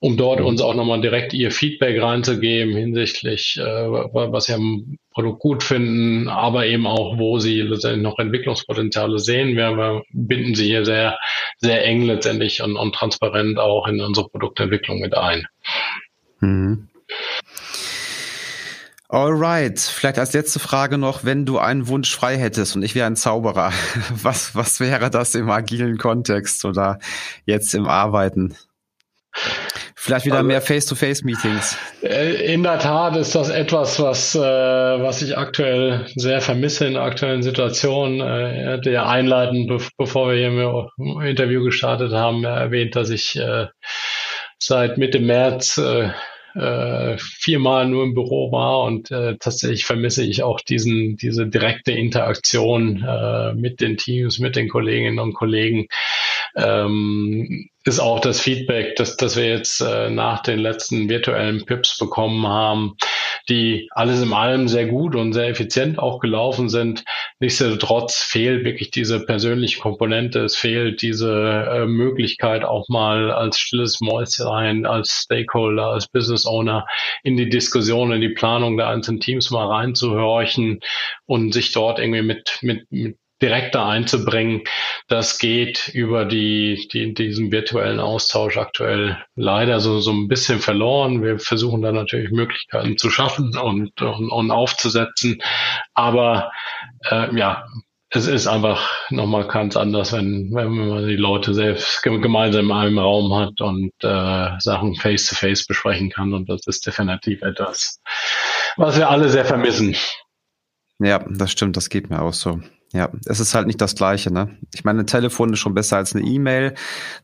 um 0.00 0.16
dort 0.16 0.40
uns 0.40 0.60
auch 0.60 0.74
nochmal 0.74 1.00
direkt 1.00 1.32
ihr 1.32 1.50
Feedback 1.50 2.00
reinzugeben 2.00 2.76
hinsichtlich, 2.76 3.58
äh, 3.58 3.62
was 3.62 4.46
sie 4.46 4.54
am 4.54 4.98
Produkt 5.12 5.40
gut 5.40 5.62
finden, 5.62 6.28
aber 6.28 6.66
eben 6.66 6.86
auch, 6.86 7.18
wo 7.18 7.38
sie 7.38 7.62
letztendlich 7.62 8.02
noch 8.02 8.18
Entwicklungspotenziale 8.18 9.18
sehen. 9.18 9.56
Wir, 9.56 9.76
wir 9.76 10.02
binden 10.12 10.54
sie 10.54 10.66
hier 10.66 10.84
sehr, 10.84 11.18
sehr 11.58 11.84
eng 11.84 12.02
letztendlich 12.02 12.62
und, 12.62 12.76
und 12.76 12.94
transparent 12.94 13.58
auch 13.58 13.86
in 13.86 14.00
unsere 14.00 14.28
Produktentwicklung 14.28 15.00
mit 15.00 15.16
ein. 15.16 15.46
Mhm. 16.40 16.88
Alright, 19.08 19.78
vielleicht 19.78 20.18
als 20.18 20.32
letzte 20.32 20.58
Frage 20.58 20.98
noch, 20.98 21.24
wenn 21.24 21.46
du 21.46 21.58
einen 21.58 21.86
Wunsch 21.86 22.14
frei 22.14 22.36
hättest 22.36 22.74
und 22.74 22.82
ich 22.82 22.96
wäre 22.96 23.06
ein 23.06 23.14
Zauberer, 23.14 23.72
was, 24.10 24.54
was 24.54 24.80
wäre 24.80 25.10
das 25.10 25.34
im 25.34 25.48
agilen 25.48 25.96
Kontext 25.96 26.64
oder 26.64 26.98
jetzt 27.44 27.72
im 27.74 27.86
Arbeiten? 27.86 28.56
Vielleicht 30.06 30.24
wieder 30.24 30.36
also, 30.36 30.46
mehr 30.46 30.62
Face-to-Face-Meetings. 30.62 31.76
Äh, 32.02 32.54
in 32.54 32.62
der 32.62 32.78
Tat 32.78 33.16
ist 33.16 33.34
das 33.34 33.48
etwas, 33.48 33.98
was, 33.98 34.36
äh, 34.36 34.40
was 34.40 35.20
ich 35.20 35.36
aktuell 35.36 36.06
sehr 36.14 36.40
vermisse 36.40 36.86
in 36.86 36.92
der 36.92 37.02
aktuellen 37.02 37.42
Situation. 37.42 38.20
Äh, 38.20 38.62
er 38.62 38.72
hatte 38.74 38.92
ja 38.92 39.08
einleitend, 39.08 39.66
be 39.66 39.78
bevor 39.98 40.30
wir 40.30 40.36
hier 40.36 40.90
im 40.96 41.20
Interview 41.22 41.64
gestartet 41.64 42.12
haben, 42.12 42.44
erwähnt, 42.44 42.94
dass 42.94 43.10
ich 43.10 43.36
äh, 43.36 43.66
seit 44.60 44.96
Mitte 44.96 45.18
März 45.18 45.76
äh, 45.78 46.10
äh, 46.54 47.18
viermal 47.18 47.88
nur 47.88 48.04
im 48.04 48.14
Büro 48.14 48.52
war 48.52 48.84
und 48.84 49.10
äh, 49.10 49.36
tatsächlich 49.38 49.86
vermisse 49.86 50.24
ich 50.24 50.44
auch 50.44 50.60
diesen, 50.60 51.16
diese 51.16 51.48
direkte 51.48 51.90
Interaktion 51.90 53.04
äh, 53.04 53.54
mit 53.54 53.80
den 53.80 53.96
Teams, 53.96 54.38
mit 54.38 54.54
den 54.54 54.68
Kolleginnen 54.68 55.18
und 55.18 55.34
Kollegen. 55.34 55.88
Ähm, 56.56 57.68
ist 57.84 58.00
auch 58.00 58.18
das 58.18 58.40
Feedback, 58.40 58.96
dass, 58.96 59.16
dass 59.16 59.36
wir 59.36 59.46
jetzt 59.46 59.80
äh, 59.80 60.10
nach 60.10 60.42
den 60.42 60.58
letzten 60.58 61.08
virtuellen 61.08 61.64
Pips 61.64 61.98
bekommen 61.98 62.46
haben, 62.46 62.96
die 63.48 63.88
alles 63.92 64.20
in 64.22 64.32
allem 64.32 64.66
sehr 64.66 64.86
gut 64.86 65.14
und 65.14 65.34
sehr 65.34 65.48
effizient 65.48 65.98
auch 65.98 66.18
gelaufen 66.18 66.68
sind. 66.68 67.04
Nichtsdestotrotz 67.38 68.22
fehlt 68.22 68.64
wirklich 68.64 68.90
diese 68.90 69.24
persönliche 69.24 69.80
Komponente. 69.80 70.40
Es 70.40 70.56
fehlt 70.56 71.00
diese 71.02 71.30
äh, 71.70 71.86
Möglichkeit 71.86 72.64
auch 72.64 72.88
mal 72.88 73.30
als 73.30 73.58
stilles 73.60 74.00
Mäuschen, 74.00 74.86
als 74.86 75.22
Stakeholder, 75.24 75.90
als 75.90 76.08
Business 76.08 76.46
Owner 76.46 76.86
in 77.22 77.36
die 77.36 77.48
Diskussion, 77.48 78.12
in 78.12 78.20
die 78.20 78.30
Planung 78.30 78.76
der 78.76 78.88
einzelnen 78.88 79.20
Teams 79.20 79.50
mal 79.50 79.66
reinzuhorchen 79.66 80.80
und 81.26 81.52
sich 81.52 81.70
dort 81.72 82.00
irgendwie 82.00 82.22
mit, 82.22 82.58
mit, 82.62 82.86
mit 82.90 83.16
direkter 83.42 83.84
einzubringen. 83.84 84.62
Das 85.08 85.38
geht 85.38 85.88
über 85.88 86.24
die, 86.24 86.88
die, 86.92 87.14
diesen 87.14 87.52
virtuellen 87.52 88.00
Austausch 88.00 88.56
aktuell 88.56 89.22
leider 89.34 89.80
so, 89.80 90.00
so 90.00 90.12
ein 90.12 90.28
bisschen 90.28 90.60
verloren. 90.60 91.22
Wir 91.22 91.38
versuchen 91.38 91.82
da 91.82 91.92
natürlich 91.92 92.30
Möglichkeiten 92.30 92.96
zu 92.96 93.10
schaffen 93.10 93.56
und, 93.56 94.00
und, 94.00 94.30
und 94.30 94.50
aufzusetzen. 94.50 95.38
Aber 95.94 96.50
äh, 97.10 97.34
ja, 97.36 97.64
es 98.10 98.26
ist 98.26 98.46
einfach 98.46 98.90
nochmal 99.10 99.46
ganz 99.48 99.76
anders, 99.76 100.12
wenn, 100.12 100.50
wenn 100.54 100.70
man 100.70 101.06
die 101.06 101.16
Leute 101.16 101.54
selbst 101.54 102.02
gemeinsam 102.02 102.66
in 102.66 102.72
einem 102.72 102.98
Raum 102.98 103.34
hat 103.34 103.60
und 103.60 103.92
äh, 104.02 104.58
Sachen 104.58 104.94
face-to-face 104.94 105.62
-face 105.62 105.68
besprechen 105.68 106.10
kann. 106.10 106.32
Und 106.32 106.48
das 106.48 106.66
ist 106.66 106.86
definitiv 106.86 107.42
etwas, 107.42 108.00
was 108.76 108.96
wir 108.96 109.10
alle 109.10 109.28
sehr 109.28 109.44
vermissen. 109.44 109.96
Ja, 110.98 111.24
das 111.28 111.50
stimmt, 111.50 111.76
das 111.76 111.90
geht 111.90 112.08
mir 112.08 112.22
auch 112.22 112.32
so. 112.32 112.60
Ja, 112.92 113.10
es 113.26 113.40
ist 113.40 113.54
halt 113.54 113.66
nicht 113.66 113.80
das 113.80 113.94
Gleiche, 113.94 114.32
ne? 114.32 114.56
Ich 114.72 114.84
meine, 114.84 115.00
ein 115.00 115.06
Telefon 115.06 115.52
ist 115.52 115.58
schon 115.58 115.74
besser 115.74 115.96
als 115.96 116.14
eine 116.14 116.24
E-Mail, 116.24 116.74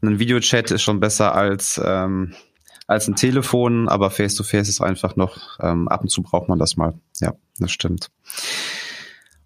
ein 0.03 0.19
Videochat 0.19 0.71
ist 0.71 0.83
schon 0.83 1.01
besser 1.01 1.35
als, 1.35 1.81
ähm, 1.83 2.35
als 2.87 3.09
ein 3.09 3.15
Telefon, 3.15 3.89
aber 3.89 4.11
Face-to-Face 4.11 4.67
-face 4.67 4.69
ist 4.69 4.81
einfach 4.81 5.17
noch, 5.17 5.59
ähm, 5.61 5.89
ab 5.89 6.03
und 6.03 6.09
zu 6.09 6.23
braucht 6.23 6.49
man 6.49 6.59
das 6.59 6.77
mal. 6.77 6.95
Ja, 7.21 7.35
das 7.59 7.71
stimmt. 7.71 8.11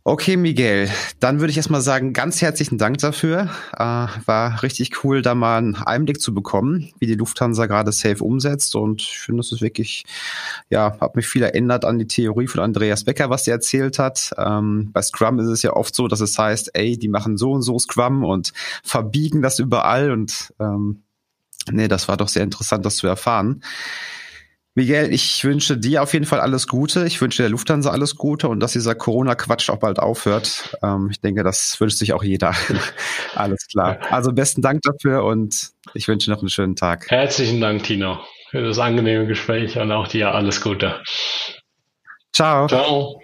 Okay, 0.09 0.37
Miguel, 0.37 0.89
dann 1.19 1.41
würde 1.41 1.51
ich 1.51 1.57
erstmal 1.57 1.81
sagen, 1.81 2.13
ganz 2.13 2.41
herzlichen 2.41 2.79
Dank 2.79 2.99
dafür. 2.99 3.51
Äh, 3.73 4.07
war 4.25 4.63
richtig 4.63 5.03
cool, 5.03 5.21
da 5.21 5.35
mal 5.35 5.59
einen 5.59 5.75
Einblick 5.75 6.21
zu 6.21 6.33
bekommen, 6.33 6.93
wie 7.01 7.07
die 7.07 7.17
Lufthansa 7.17 7.67
gerade 7.67 7.91
Safe 7.91 8.23
umsetzt. 8.23 8.77
Und 8.77 9.03
ich 9.03 9.19
finde, 9.19 9.41
es 9.41 9.51
ist 9.51 9.63
wirklich, 9.63 10.05
ja, 10.71 10.97
hat 11.01 11.17
mich 11.17 11.27
viel 11.27 11.43
erinnert 11.43 11.85
an 11.85 11.99
die 11.99 12.07
Theorie 12.07 12.47
von 12.47 12.61
Andreas 12.61 13.03
Becker, 13.03 13.31
was 13.31 13.49
er 13.49 13.55
erzählt 13.55 13.99
hat. 13.99 14.33
Ähm, 14.39 14.91
bei 14.93 15.03
Scrum 15.03 15.41
ist 15.41 15.49
es 15.49 15.63
ja 15.63 15.73
oft 15.73 15.93
so, 15.93 16.07
dass 16.07 16.21
es 16.21 16.39
heißt, 16.39 16.71
ey, 16.75 16.97
die 16.97 17.09
machen 17.09 17.37
so 17.37 17.51
und 17.51 17.63
so 17.63 17.77
Scrum 17.77 18.23
und 18.23 18.53
verbiegen 18.85 19.43
das 19.43 19.59
überall. 19.59 20.13
Und 20.13 20.55
ähm, 20.61 21.03
nee, 21.73 21.89
das 21.89 22.07
war 22.07 22.17
doch 22.17 22.29
sehr 22.29 22.45
interessant, 22.45 22.87
das 22.87 22.95
zu 22.95 23.09
erfahren. 23.09 23.61
Miguel, 24.77 25.11
ich 25.11 25.43
wünsche 25.43 25.79
dir 25.79 26.03
auf 26.03 26.13
jeden 26.13 26.27
Fall 26.27 26.39
alles 26.39 26.69
Gute. 26.69 27.07
Ich 27.07 27.23
wünsche 27.23 27.43
der 27.43 27.49
Lufthansa 27.49 27.91
alles 27.91 28.17
Gute 28.17 28.47
und 28.51 28.61
dass 28.61 28.73
dieser 28.73 28.95
Corona-Quatsch 28.95 29.71
auch 29.71 29.79
bald 29.79 29.99
aufhört. 29.99 30.77
Ähm, 30.83 31.09
ich 31.11 31.19
denke, 31.19 31.43
das 31.43 31.81
wünscht 31.81 31.97
sich 31.97 32.13
auch 32.13 32.23
jeder. 32.23 32.53
alles 33.35 33.67
klar. 33.69 33.99
Also 34.11 34.35
besten 34.35 34.61
Dank 34.61 34.83
dafür 34.83 35.25
und 35.25 35.71
ich 35.95 36.07
wünsche 36.09 36.31
noch 36.31 36.41
einen 36.41 36.51
schönen 36.51 36.77
Tag. 36.77 37.11
Herzlichen 37.11 37.59
Dank, 37.59 37.85
Tino, 37.85 38.19
für 38.51 38.63
das 38.63 38.79
angenehme 38.79 39.27
Gespräch 39.27 39.79
und 39.79 39.91
auch 39.93 40.09
dir 40.09 40.35
alles 40.35 40.61
Gute. 40.61 41.01
Ciao. 42.35 42.69
Ciao. 42.69 43.19